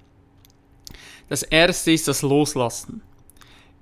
[1.28, 3.02] Das erste ist das Loslassen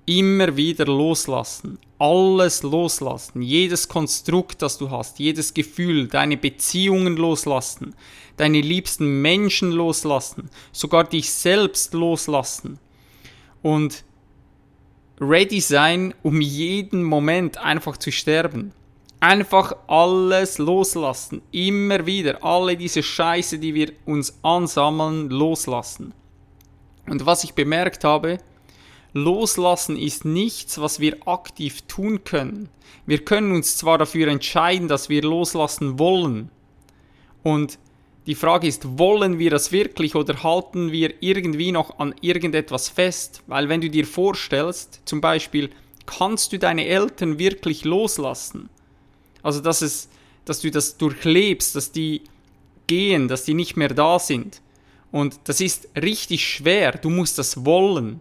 [0.09, 1.79] immer wieder loslassen.
[1.99, 3.43] Alles loslassen.
[3.43, 7.95] Jedes Konstrukt, das du hast, jedes Gefühl, deine Beziehungen loslassen,
[8.39, 12.79] deine liebsten Menschen loslassen, sogar dich selbst loslassen.
[13.61, 14.05] Und
[15.21, 18.73] ready sein, um jeden Moment einfach zu sterben.
[19.21, 21.43] Einfach alles loslassen.
[21.51, 22.43] Immer wieder.
[22.43, 26.15] Alle diese Scheiße, die wir uns ansammeln, loslassen.
[27.07, 28.39] Und was ich bemerkt habe,
[29.13, 32.69] Loslassen ist nichts, was wir aktiv tun können.
[33.07, 36.51] Wir können uns zwar dafür entscheiden, dass wir loslassen wollen.
[37.43, 37.79] Und
[38.27, 43.43] die Frage ist, wollen wir das wirklich oder halten wir irgendwie noch an irgendetwas fest?
[43.47, 45.71] Weil wenn du dir vorstellst, zum Beispiel,
[46.05, 48.69] kannst du deine Eltern wirklich loslassen?
[49.43, 50.11] Also dass, es,
[50.45, 52.23] dass du das durchlebst, dass die
[52.87, 54.61] gehen, dass die nicht mehr da sind.
[55.11, 58.21] Und das ist richtig schwer, du musst das wollen.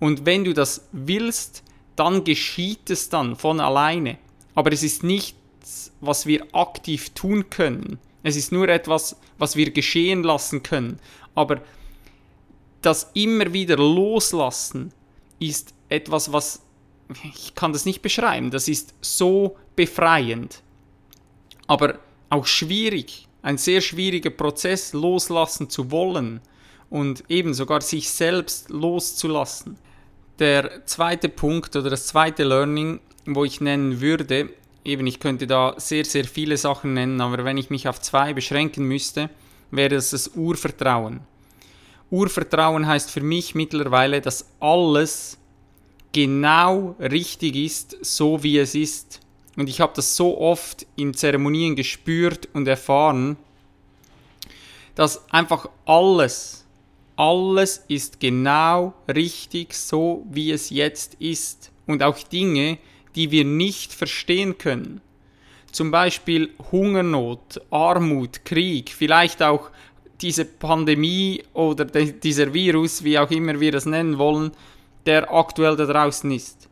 [0.00, 1.62] Und wenn du das willst,
[1.96, 4.18] dann geschieht es dann von alleine.
[4.54, 7.98] Aber es ist nichts, was wir aktiv tun können.
[8.22, 10.98] Es ist nur etwas, was wir geschehen lassen können.
[11.34, 11.60] Aber
[12.82, 14.92] das immer wieder loslassen
[15.38, 16.62] ist etwas, was
[17.22, 18.50] ich kann das nicht beschreiben.
[18.50, 20.62] Das ist so befreiend.
[21.66, 21.98] Aber
[22.30, 26.40] auch schwierig, ein sehr schwieriger Prozess loslassen zu wollen
[26.90, 29.78] und eben sogar sich selbst loszulassen.
[30.38, 34.50] Der zweite Punkt oder das zweite Learning, wo ich nennen würde,
[34.84, 38.34] eben ich könnte da sehr, sehr viele Sachen nennen, aber wenn ich mich auf zwei
[38.34, 39.30] beschränken müsste,
[39.70, 41.20] wäre es das Urvertrauen.
[42.10, 45.38] Urvertrauen heißt für mich mittlerweile, dass alles
[46.12, 49.20] genau richtig ist, so wie es ist.
[49.56, 53.38] Und ich habe das so oft in Zeremonien gespürt und erfahren,
[54.94, 56.65] dass einfach alles
[57.16, 61.72] alles ist genau richtig so, wie es jetzt ist.
[61.86, 62.78] Und auch Dinge,
[63.14, 65.00] die wir nicht verstehen können.
[65.72, 69.70] Zum Beispiel Hungernot, Armut, Krieg, vielleicht auch
[70.20, 74.52] diese Pandemie oder dieser Virus, wie auch immer wir das nennen wollen,
[75.04, 76.68] der aktuell da draußen ist.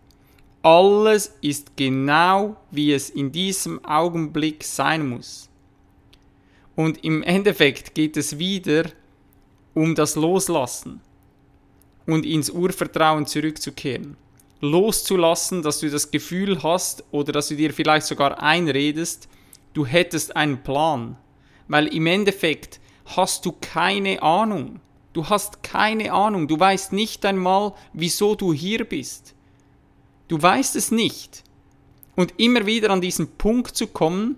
[0.63, 5.51] Alles ist genau, wie es in diesem Augenblick sein muss.
[6.75, 8.85] Und im Endeffekt geht es wieder
[9.75, 11.01] um das Loslassen
[12.07, 14.17] und ins Urvertrauen zurückzukehren.
[14.61, 19.29] Loszulassen, dass du das Gefühl hast oder dass du dir vielleicht sogar einredest,
[19.75, 21.17] du hättest einen Plan.
[21.69, 24.81] Weil im Endeffekt hast du keine Ahnung.
[25.13, 26.49] Du hast keine Ahnung.
[26.49, 29.35] Du weißt nicht einmal, wieso du hier bist.
[30.29, 31.43] Du weißt es nicht.
[32.17, 34.37] Und immer wieder an diesen Punkt zu kommen,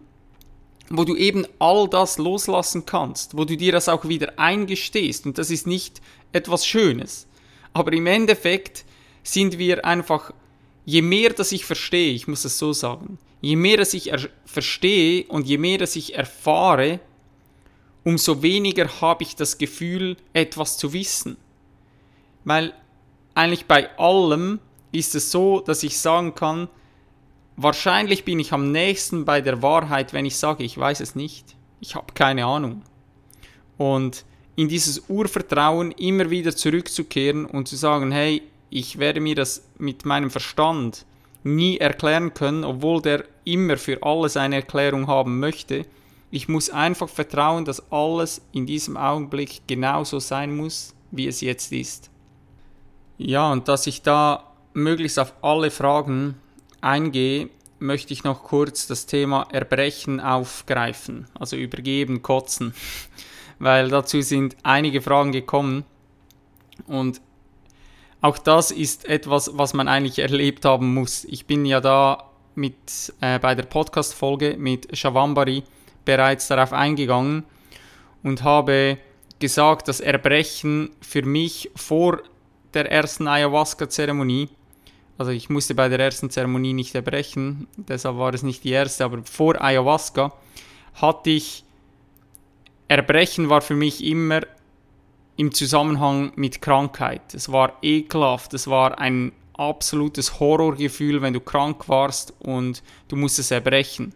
[0.89, 5.27] wo du eben all das loslassen kannst, wo du dir das auch wieder eingestehst.
[5.27, 6.01] Und das ist nicht
[6.33, 7.27] etwas Schönes.
[7.73, 8.85] Aber im Endeffekt
[9.23, 10.33] sind wir einfach,
[10.85, 14.13] je mehr dass ich verstehe, ich muss es so sagen, je mehr dass ich
[14.45, 17.01] verstehe und je mehr dass ich erfahre,
[18.05, 21.37] umso weniger habe ich das Gefühl, etwas zu wissen.
[22.45, 22.73] Weil
[23.35, 24.61] eigentlich bei allem
[24.93, 26.69] ist es so, dass ich sagen kann,
[27.57, 31.57] wahrscheinlich bin ich am nächsten bei der Wahrheit, wenn ich sage, ich weiß es nicht.
[31.81, 32.83] Ich habe keine Ahnung.
[33.77, 34.25] Und
[34.57, 40.05] in dieses Urvertrauen immer wieder zurückzukehren und zu sagen, hey, ich werde mir das mit
[40.05, 41.05] meinem Verstand
[41.45, 45.87] nie erklären können, obwohl der immer für alles eine Erklärung haben möchte,
[46.31, 51.73] ich muss einfach vertrauen, dass alles in diesem Augenblick genauso sein muss, wie es jetzt
[51.73, 52.11] ist.
[53.17, 56.35] Ja, und dass ich da möglichst auf alle Fragen
[56.81, 57.49] eingehe,
[57.79, 62.75] möchte ich noch kurz das Thema Erbrechen aufgreifen, also übergeben, kotzen,
[63.59, 65.85] weil dazu sind einige Fragen gekommen
[66.87, 67.21] und
[68.21, 71.25] auch das ist etwas, was man eigentlich erlebt haben muss.
[71.25, 75.63] Ich bin ja da mit äh, bei der Podcast-Folge mit Shavambari
[76.05, 77.45] bereits darauf eingegangen
[78.23, 78.99] und habe
[79.39, 82.23] gesagt, dass Erbrechen für mich vor
[82.73, 84.49] der ersten Ayahuasca-Zeremonie,
[85.19, 89.05] also ich musste bei der ersten Zeremonie nicht erbrechen, deshalb war es nicht die erste,
[89.05, 90.33] aber vor Ayahuasca
[90.95, 91.65] hatte ich,
[92.89, 94.43] Erbrechen war für mich immer
[95.37, 97.35] im Zusammenhang mit Krankheit.
[97.35, 103.53] Es war ekelhaft, es war ein absolutes Horrorgefühl, wenn du krank warst und du musstest
[103.53, 104.15] erbrechen.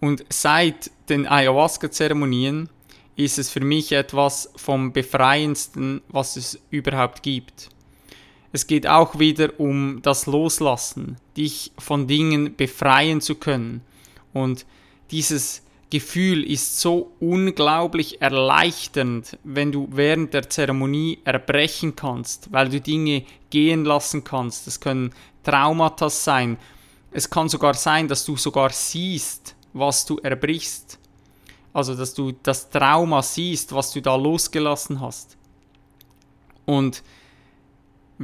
[0.00, 2.68] Und seit den Ayahuasca-Zeremonien
[3.16, 7.68] ist es für mich etwas vom Befreiendsten, was es überhaupt gibt.
[8.52, 13.80] Es geht auch wieder um das Loslassen, dich von Dingen befreien zu können.
[14.34, 14.66] Und
[15.10, 22.80] dieses Gefühl ist so unglaublich erleichternd, wenn du während der Zeremonie erbrechen kannst, weil du
[22.80, 24.66] Dinge gehen lassen kannst.
[24.66, 26.58] Es können Traumata sein.
[27.10, 30.98] Es kann sogar sein, dass du sogar siehst, was du erbrichst.
[31.74, 35.36] Also, dass du das Trauma siehst, was du da losgelassen hast.
[36.66, 37.02] Und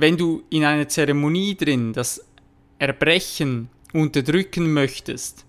[0.00, 2.24] wenn du in einer Zeremonie drin das
[2.78, 5.44] Erbrechen unterdrücken möchtest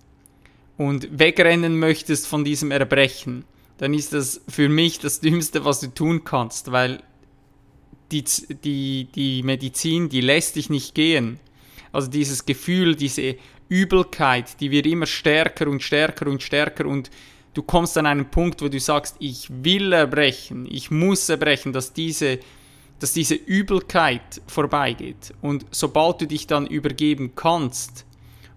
[0.76, 3.44] und wegrennen möchtest von diesem Erbrechen,
[3.78, 7.02] dann ist das für mich das Dümmste, was du tun kannst, weil
[8.12, 8.24] die,
[8.64, 11.38] die, die Medizin, die lässt dich nicht gehen.
[11.92, 13.36] Also dieses Gefühl, diese
[13.68, 17.10] Übelkeit, die wird immer stärker und stärker und stärker und
[17.54, 21.92] du kommst an einen Punkt, wo du sagst, ich will erbrechen, ich muss erbrechen, dass
[21.92, 22.38] diese,
[23.00, 25.34] dass diese Übelkeit vorbeigeht.
[25.40, 28.06] Und sobald du dich dann übergeben kannst,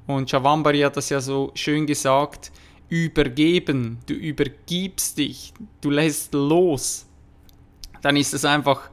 [0.05, 2.51] und Chavambari hat das ja so schön gesagt,
[2.89, 7.05] übergeben, du übergibst dich, du lässt los,
[8.01, 8.89] dann ist es einfach,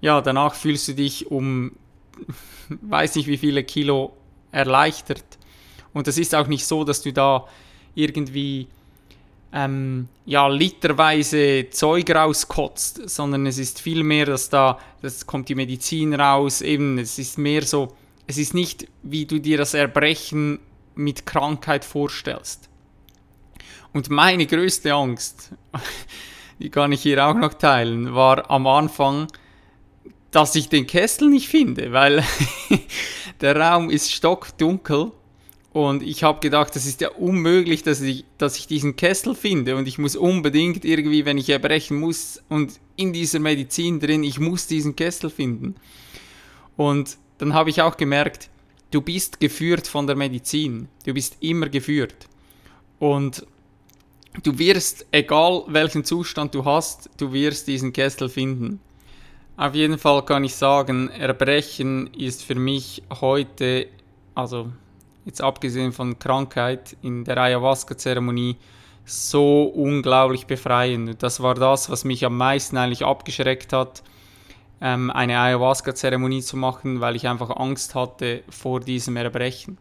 [0.00, 1.72] ja, danach fühlst du dich um,
[2.68, 4.16] weiß nicht wie viele Kilo
[4.50, 5.24] erleichtert.
[5.92, 7.46] Und es ist auch nicht so, dass du da
[7.94, 8.66] irgendwie
[9.52, 15.54] ähm, ja, literweise Zeug rauskotzt, sondern es ist viel mehr, dass da, das kommt die
[15.54, 17.88] Medizin raus, eben, es ist mehr so,
[18.26, 20.58] es ist nicht, wie du dir das Erbrechen
[20.94, 22.68] mit Krankheit vorstellst.
[23.92, 25.52] Und meine größte Angst,
[26.58, 29.28] die kann ich hier auch noch teilen, war am Anfang,
[30.32, 32.22] dass ich den Kessel nicht finde, weil
[33.40, 35.12] der Raum ist stockdunkel
[35.76, 39.76] und ich habe gedacht, das ist ja unmöglich, dass ich, dass ich diesen Kessel finde
[39.76, 44.40] und ich muss unbedingt irgendwie, wenn ich erbrechen muss und in dieser Medizin drin, ich
[44.40, 45.74] muss diesen Kessel finden.
[46.78, 48.48] Und dann habe ich auch gemerkt,
[48.90, 52.26] du bist geführt von der Medizin, du bist immer geführt.
[52.98, 53.46] Und
[54.44, 58.80] du wirst, egal welchen Zustand du hast, du wirst diesen Kessel finden.
[59.58, 63.88] Auf jeden Fall kann ich sagen, Erbrechen ist für mich heute,
[64.34, 64.72] also
[65.26, 68.56] jetzt abgesehen von Krankheit in der Ayahuasca-Zeremonie,
[69.04, 71.22] so unglaublich befreiend.
[71.22, 74.02] Das war das, was mich am meisten eigentlich abgeschreckt hat,
[74.80, 79.78] ähm, eine Ayahuasca-Zeremonie zu machen, weil ich einfach Angst hatte vor diesem Erbrechen.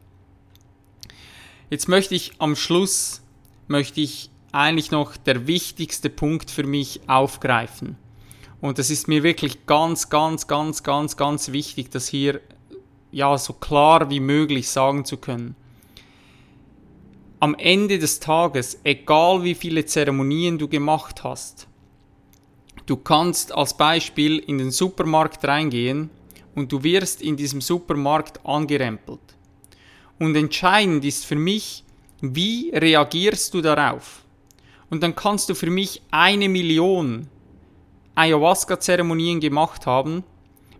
[1.70, 3.22] Jetzt möchte ich am Schluss
[3.68, 7.98] möchte ich eigentlich noch der wichtigste Punkt für mich aufgreifen.
[8.62, 12.41] Und das ist mir wirklich ganz, ganz, ganz, ganz, ganz wichtig, das hier
[13.16, 15.55] ja so klar wie möglich sagen zu können.
[17.39, 21.68] Am Ende des Tages, egal wie viele Zeremonien du gemacht hast,
[22.86, 26.09] du kannst als Beispiel in den Supermarkt reingehen
[26.55, 29.22] und du wirst in diesem Supermarkt angerempelt.
[30.20, 31.86] Und entscheidend ist für mich,
[32.20, 34.26] wie reagierst du darauf?
[34.89, 37.30] Und dann kannst du für mich eine Million
[38.16, 40.26] Ayahuasca-Zeremonien gemacht haben,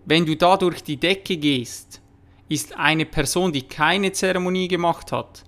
[0.04, 2.02] wenn du da durch die Decke gehst,
[2.50, 5.44] ist eine Person, die keine Zeremonie gemacht hat,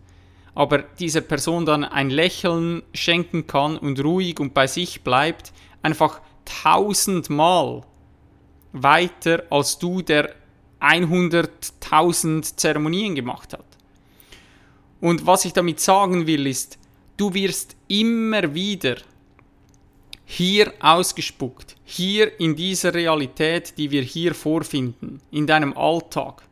[0.56, 6.22] aber dieser Person dann ein Lächeln schenken kann und ruhig und bei sich bleibt, einfach
[6.46, 7.84] tausendmal
[8.74, 10.34] weiter als du, der
[10.80, 13.66] 100.000 Zeremonien gemacht hat.
[15.00, 16.78] Und was ich damit sagen will, ist,
[17.18, 18.98] du wirst immer wieder
[20.26, 26.44] hier ausgespuckt, hier in dieser Realität, die wir hier vorfinden, in deinem Alltag.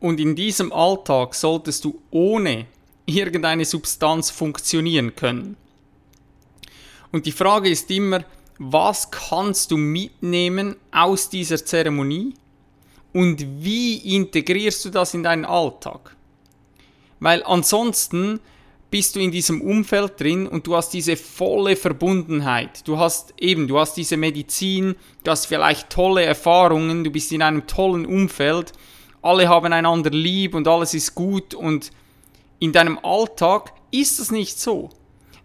[0.00, 2.66] Und in diesem Alltag solltest du ohne
[3.06, 5.56] irgendeine Substanz funktionieren können.
[7.12, 8.24] Und die Frage ist immer,
[8.58, 12.34] was kannst du mitnehmen aus dieser Zeremonie
[13.12, 16.16] und wie integrierst du das in deinen Alltag?
[17.20, 18.40] Weil ansonsten
[18.90, 22.86] bist du in diesem Umfeld drin und du hast diese volle Verbundenheit.
[22.86, 27.42] Du hast eben, du hast diese Medizin, du hast vielleicht tolle Erfahrungen, du bist in
[27.42, 28.72] einem tollen Umfeld,
[29.26, 31.90] alle haben einander lieb und alles ist gut und
[32.58, 34.90] in deinem Alltag ist das nicht so.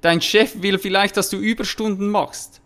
[0.01, 2.61] Dein Chef will vielleicht, dass du Überstunden machst.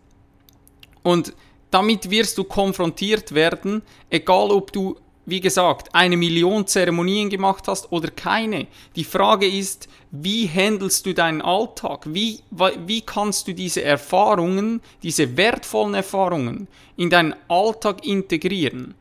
[1.02, 1.34] Und
[1.70, 4.96] damit wirst du konfrontiert werden, egal ob du
[5.26, 8.68] wie gesagt, eine Million Zeremonien gemacht hast oder keine.
[8.94, 12.06] Die Frage ist, wie handelst du deinen Alltag?
[12.06, 12.38] Wie,
[12.86, 18.94] wie kannst du diese Erfahrungen, diese wertvollen Erfahrungen in deinen Alltag integrieren?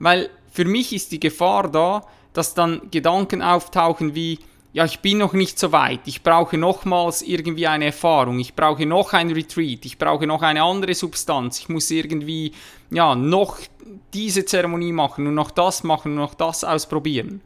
[0.00, 4.38] Weil für mich ist die Gefahr da, dass dann Gedanken auftauchen wie,
[4.72, 8.86] ja, ich bin noch nicht so weit, ich brauche nochmals irgendwie eine Erfahrung, ich brauche
[8.86, 12.52] noch ein Retreat, ich brauche noch eine andere Substanz, ich muss irgendwie,
[12.90, 13.58] ja, noch
[14.12, 17.40] diese Zeremonie machen und noch das machen und noch das ausprobieren.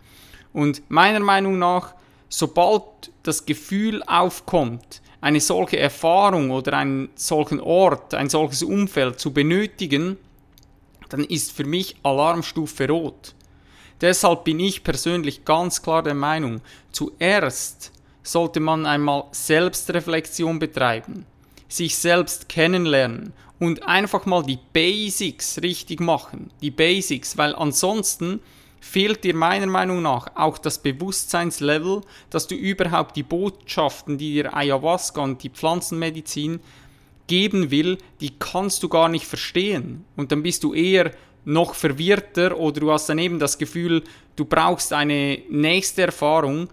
[0.53, 1.95] Und meiner Meinung nach,
[2.29, 2.83] sobald
[3.23, 10.19] das Gefühl aufkommt, eine solche Erfahrung oder einen solchen Ort, ein solches Umfeld zu benötigen,
[11.09, 13.35] dann ist für mich Alarmstufe rot.
[14.01, 16.61] Deshalb bin ich persönlich ganz klar der Meinung,
[16.93, 17.93] zuerst
[18.23, 21.27] sollte man einmal Selbstreflexion betreiben,
[21.69, 26.51] sich selbst kennenlernen und einfach mal die Basics richtig machen.
[26.61, 28.41] Die Basics, weil ansonsten
[28.81, 34.55] fehlt dir meiner Meinung nach auch das Bewusstseinslevel, dass du überhaupt die Botschaften, die dir
[34.55, 36.61] Ayahuasca und die Pflanzenmedizin
[37.29, 40.05] geben will, die kannst du gar nicht verstehen.
[40.17, 41.13] Und dann bist du eher
[41.45, 44.03] noch verwirrter oder du hast dann eben das Gefühl,
[44.37, 46.69] du brauchst eine nächste Erfahrung.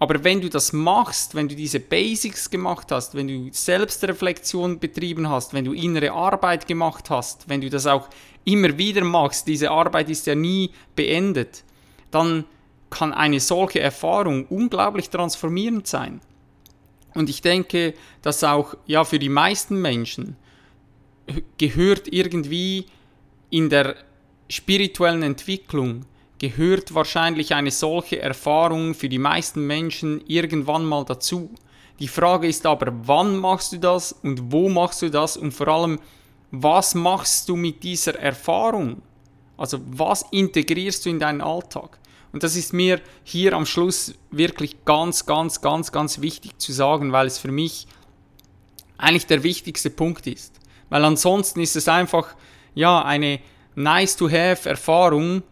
[0.00, 5.28] Aber wenn du das machst, wenn du diese Basics gemacht hast, wenn du Selbstreflexion betrieben
[5.28, 8.08] hast, wenn du innere Arbeit gemacht hast, wenn du das auch
[8.44, 11.64] immer wieder machst, diese Arbeit ist ja nie beendet,
[12.10, 12.44] dann
[12.90, 16.20] kann eine solche Erfahrung unglaublich transformierend sein.
[17.14, 20.36] Und ich denke, dass auch ja für die meisten Menschen
[21.58, 22.86] gehört irgendwie
[23.50, 23.96] in der
[24.48, 26.04] spirituellen Entwicklung
[26.38, 31.50] gehört wahrscheinlich eine solche Erfahrung für die meisten Menschen irgendwann mal dazu.
[31.98, 35.68] Die Frage ist aber, wann machst du das und wo machst du das und vor
[35.68, 35.98] allem,
[36.50, 39.02] was machst du mit dieser Erfahrung?
[39.56, 41.98] Also was integrierst du in deinen Alltag?
[42.32, 47.12] Und das ist mir hier am Schluss wirklich ganz, ganz, ganz, ganz wichtig zu sagen,
[47.12, 47.86] weil es für mich
[48.98, 50.60] eigentlich der wichtigste Punkt ist.
[50.90, 52.34] Weil ansonsten ist es einfach,
[52.74, 53.40] ja, eine,
[53.74, 55.42] nice to have Erfahrung,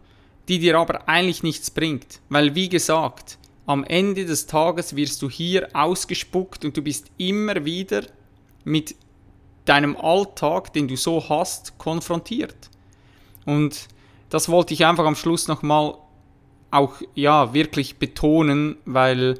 [0.47, 2.19] die dir aber eigentlich nichts bringt.
[2.29, 7.65] Weil wie gesagt, am Ende des Tages wirst du hier ausgespuckt und du bist immer
[7.65, 8.03] wieder
[8.63, 8.95] mit
[9.65, 12.69] deinem Alltag, den du so hast, konfrontiert.
[13.45, 13.87] Und
[14.29, 15.95] das wollte ich einfach am Schluss nochmal
[16.71, 19.39] auch ja wirklich betonen, weil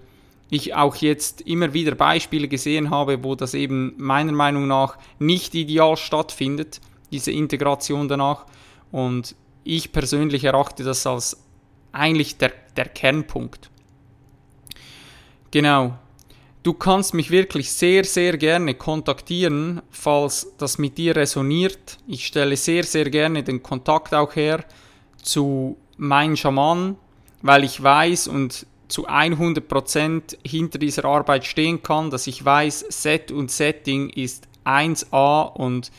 [0.50, 5.54] ich auch jetzt immer wieder Beispiele gesehen habe, wo das eben meiner Meinung nach nicht
[5.56, 6.80] ideal stattfindet,
[7.12, 8.46] diese Integration danach.
[8.92, 11.44] Und ich persönlich erachte das als
[11.92, 13.70] eigentlich der, der Kernpunkt.
[15.52, 15.98] Genau.
[16.64, 21.98] Du kannst mich wirklich sehr, sehr gerne kontaktieren, falls das mit dir resoniert.
[22.08, 24.66] Ich stelle sehr, sehr gerne den Kontakt auch her
[25.22, 26.98] zu meinen Schamanen,
[27.48, 33.32] weil ich weiß und zu 100% hinter dieser Arbeit stehen kann, dass ich weiß, Set
[33.32, 35.92] und Setting ist 1A und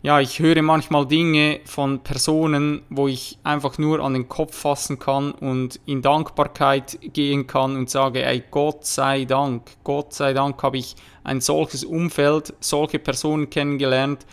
[0.00, 5.00] ja, ich höre manchmal Dinge von Personen, wo ich einfach nur an den Kopf fassen
[5.00, 10.62] kann und in Dankbarkeit gehen kann und sage, ey, Gott sei Dank, Gott sei Dank
[10.62, 14.24] habe ich ein solches Umfeld, solche Personen kennengelernt,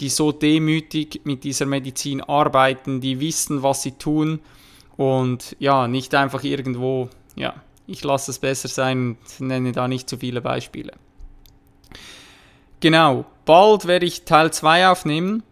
[0.00, 4.40] die so demütig mit dieser Medizin arbeiten, die wissen, was sie tun
[4.96, 7.54] und ja, nicht einfach irgendwo, ja,
[7.86, 10.92] ich lasse es besser sein und nenne da nicht zu viele Beispiele.
[12.80, 15.42] Genau, bald werde ich Teil 2 aufnehmen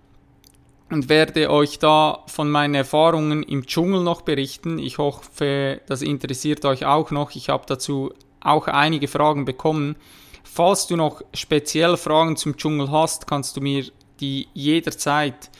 [0.91, 4.79] und werde euch da von meinen Erfahrungen im Dschungel noch berichten.
[4.79, 7.35] Ich hoffe, das interessiert euch auch noch.
[7.35, 9.97] Ich habe dazu auch einige Fragen bekommen.
[10.43, 13.87] Falls du noch speziell Fragen zum Dschungel hast, kannst du mir
[14.21, 15.51] die jederzeit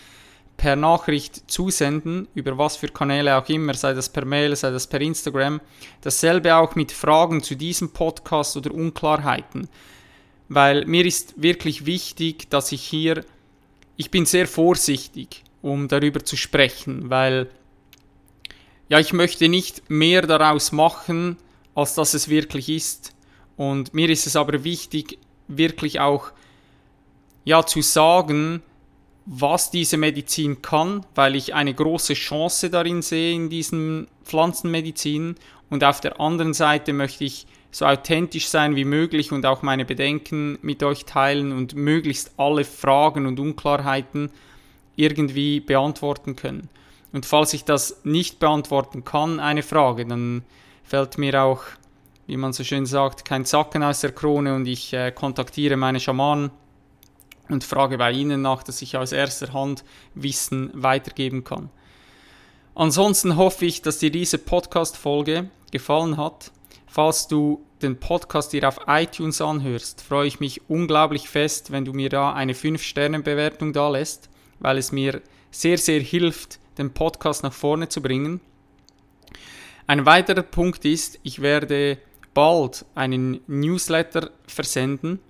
[0.57, 4.87] per Nachricht zusenden, über was für Kanäle auch immer, sei das per Mail, sei das
[4.87, 5.61] per Instagram.
[6.01, 9.69] Dasselbe auch mit Fragen zu diesem Podcast oder Unklarheiten
[10.49, 13.25] weil mir ist wirklich wichtig, dass ich hier,
[13.97, 17.51] ich bin sehr vorsichtig, um darüber zu sprechen, weil
[18.89, 21.39] ja, ich möchte nicht mehr daraus machen,
[21.75, 23.13] als dass es wirklich ist.
[23.57, 26.33] Und mir ist es aber wichtig, wirklich auch
[27.45, 28.63] ja zu sagen,
[29.27, 35.37] was diese Medizin kann, weil ich eine große Chance darin sehe in diesen Pflanzenmedizin
[35.71, 39.85] und auf der anderen Seite möchte ich so authentisch sein wie möglich und auch meine
[39.85, 44.31] Bedenken mit euch teilen und möglichst alle Fragen und Unklarheiten
[44.95, 46.69] irgendwie beantworten können.
[47.13, 50.43] Und falls ich das nicht beantworten kann, eine Frage, dann
[50.85, 51.63] fällt mir auch,
[52.27, 55.99] wie man so schön sagt, kein Zacken aus der Krone und ich äh, kontaktiere meine
[56.01, 56.51] Schamanen
[57.49, 59.85] und frage bei ihnen nach, dass ich aus erster Hand
[60.15, 61.71] Wissen weitergeben kann.
[62.75, 66.51] Ansonsten hoffe ich, dass dir diese Podcast-Folge gefallen hat.
[66.87, 71.93] Falls du den Podcast hier auf iTunes anhörst, freue ich mich unglaublich fest, wenn du
[71.93, 75.21] mir da eine 5-Sterne-Bewertung da lässt, weil es mir
[75.51, 78.41] sehr, sehr hilft, den Podcast nach vorne zu bringen.
[79.87, 81.99] Ein weiterer Punkt ist, ich werde
[82.33, 85.21] bald einen Newsletter versenden.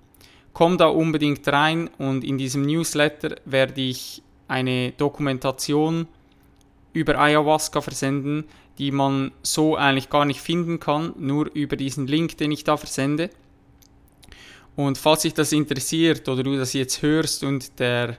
[0.55, 6.07] Komm da unbedingt rein und in diesem Newsletter werde ich eine Dokumentation
[6.93, 8.45] über Ayahuasca versenden,
[8.77, 12.77] die man so eigentlich gar nicht finden kann, nur über diesen Link, den ich da
[12.77, 13.31] versende.
[14.77, 18.15] Und falls dich das interessiert oder du das jetzt hörst und der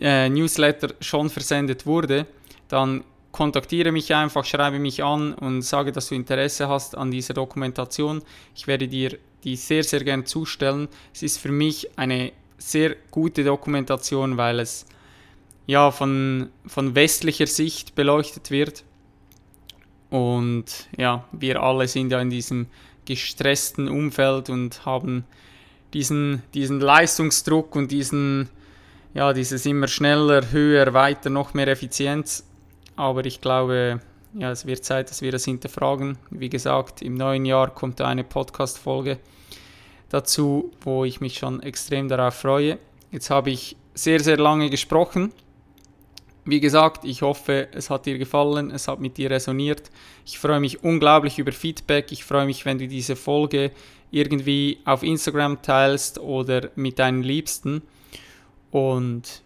[0.00, 2.28] äh, Newsletter schon versendet wurde,
[2.68, 3.02] dann
[3.36, 8.22] kontaktiere mich einfach, schreibe mich an und sage, dass du Interesse hast an dieser Dokumentation.
[8.54, 10.88] Ich werde dir die sehr, sehr gerne zustellen.
[11.14, 14.86] Es ist für mich eine sehr gute Dokumentation, weil es
[15.66, 18.84] ja von, von westlicher Sicht beleuchtet wird
[20.10, 20.64] und
[20.96, 22.66] ja, wir alle sind ja in diesem
[23.04, 25.24] gestressten Umfeld und haben
[25.92, 28.48] diesen, diesen Leistungsdruck und diesen,
[29.14, 32.45] ja, dieses immer schneller, höher, weiter, noch mehr Effizienz.
[32.96, 34.00] Aber ich glaube,
[34.34, 36.18] ja, es wird Zeit, dass wir das hinterfragen.
[36.30, 39.18] Wie gesagt, im neuen Jahr kommt eine Podcast-Folge
[40.08, 42.78] dazu, wo ich mich schon extrem darauf freue.
[43.10, 45.32] Jetzt habe ich sehr, sehr lange gesprochen.
[46.44, 49.90] Wie gesagt, ich hoffe, es hat dir gefallen, es hat mit dir resoniert.
[50.24, 52.12] Ich freue mich unglaublich über Feedback.
[52.12, 53.72] Ich freue mich, wenn du diese Folge
[54.10, 57.82] irgendwie auf Instagram teilst oder mit deinen Liebsten.
[58.70, 59.42] Und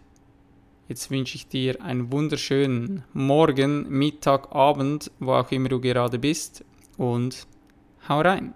[0.91, 6.65] jetzt wünsche ich dir einen wunderschönen Morgen, Mittag, Abend, wo auch immer du gerade bist.
[6.97, 7.47] Und
[8.09, 8.53] hau rein.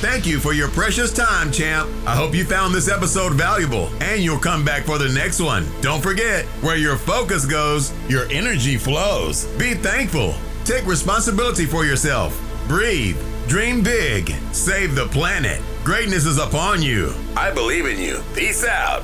[0.00, 1.88] Thank you for your precious time, champ.
[2.06, 5.66] I hope you found this episode valuable and you'll come back for the next one.
[5.82, 9.46] Don't forget, where your focus goes, your energy flows.
[9.58, 10.34] Be thankful.
[10.64, 12.32] Take responsibility for yourself.
[12.68, 13.18] Breathe.
[13.48, 14.32] Dream big.
[14.52, 15.60] Save the planet.
[15.82, 17.12] Greatness is upon you.
[17.36, 18.22] I believe in you.
[18.34, 19.02] Peace out.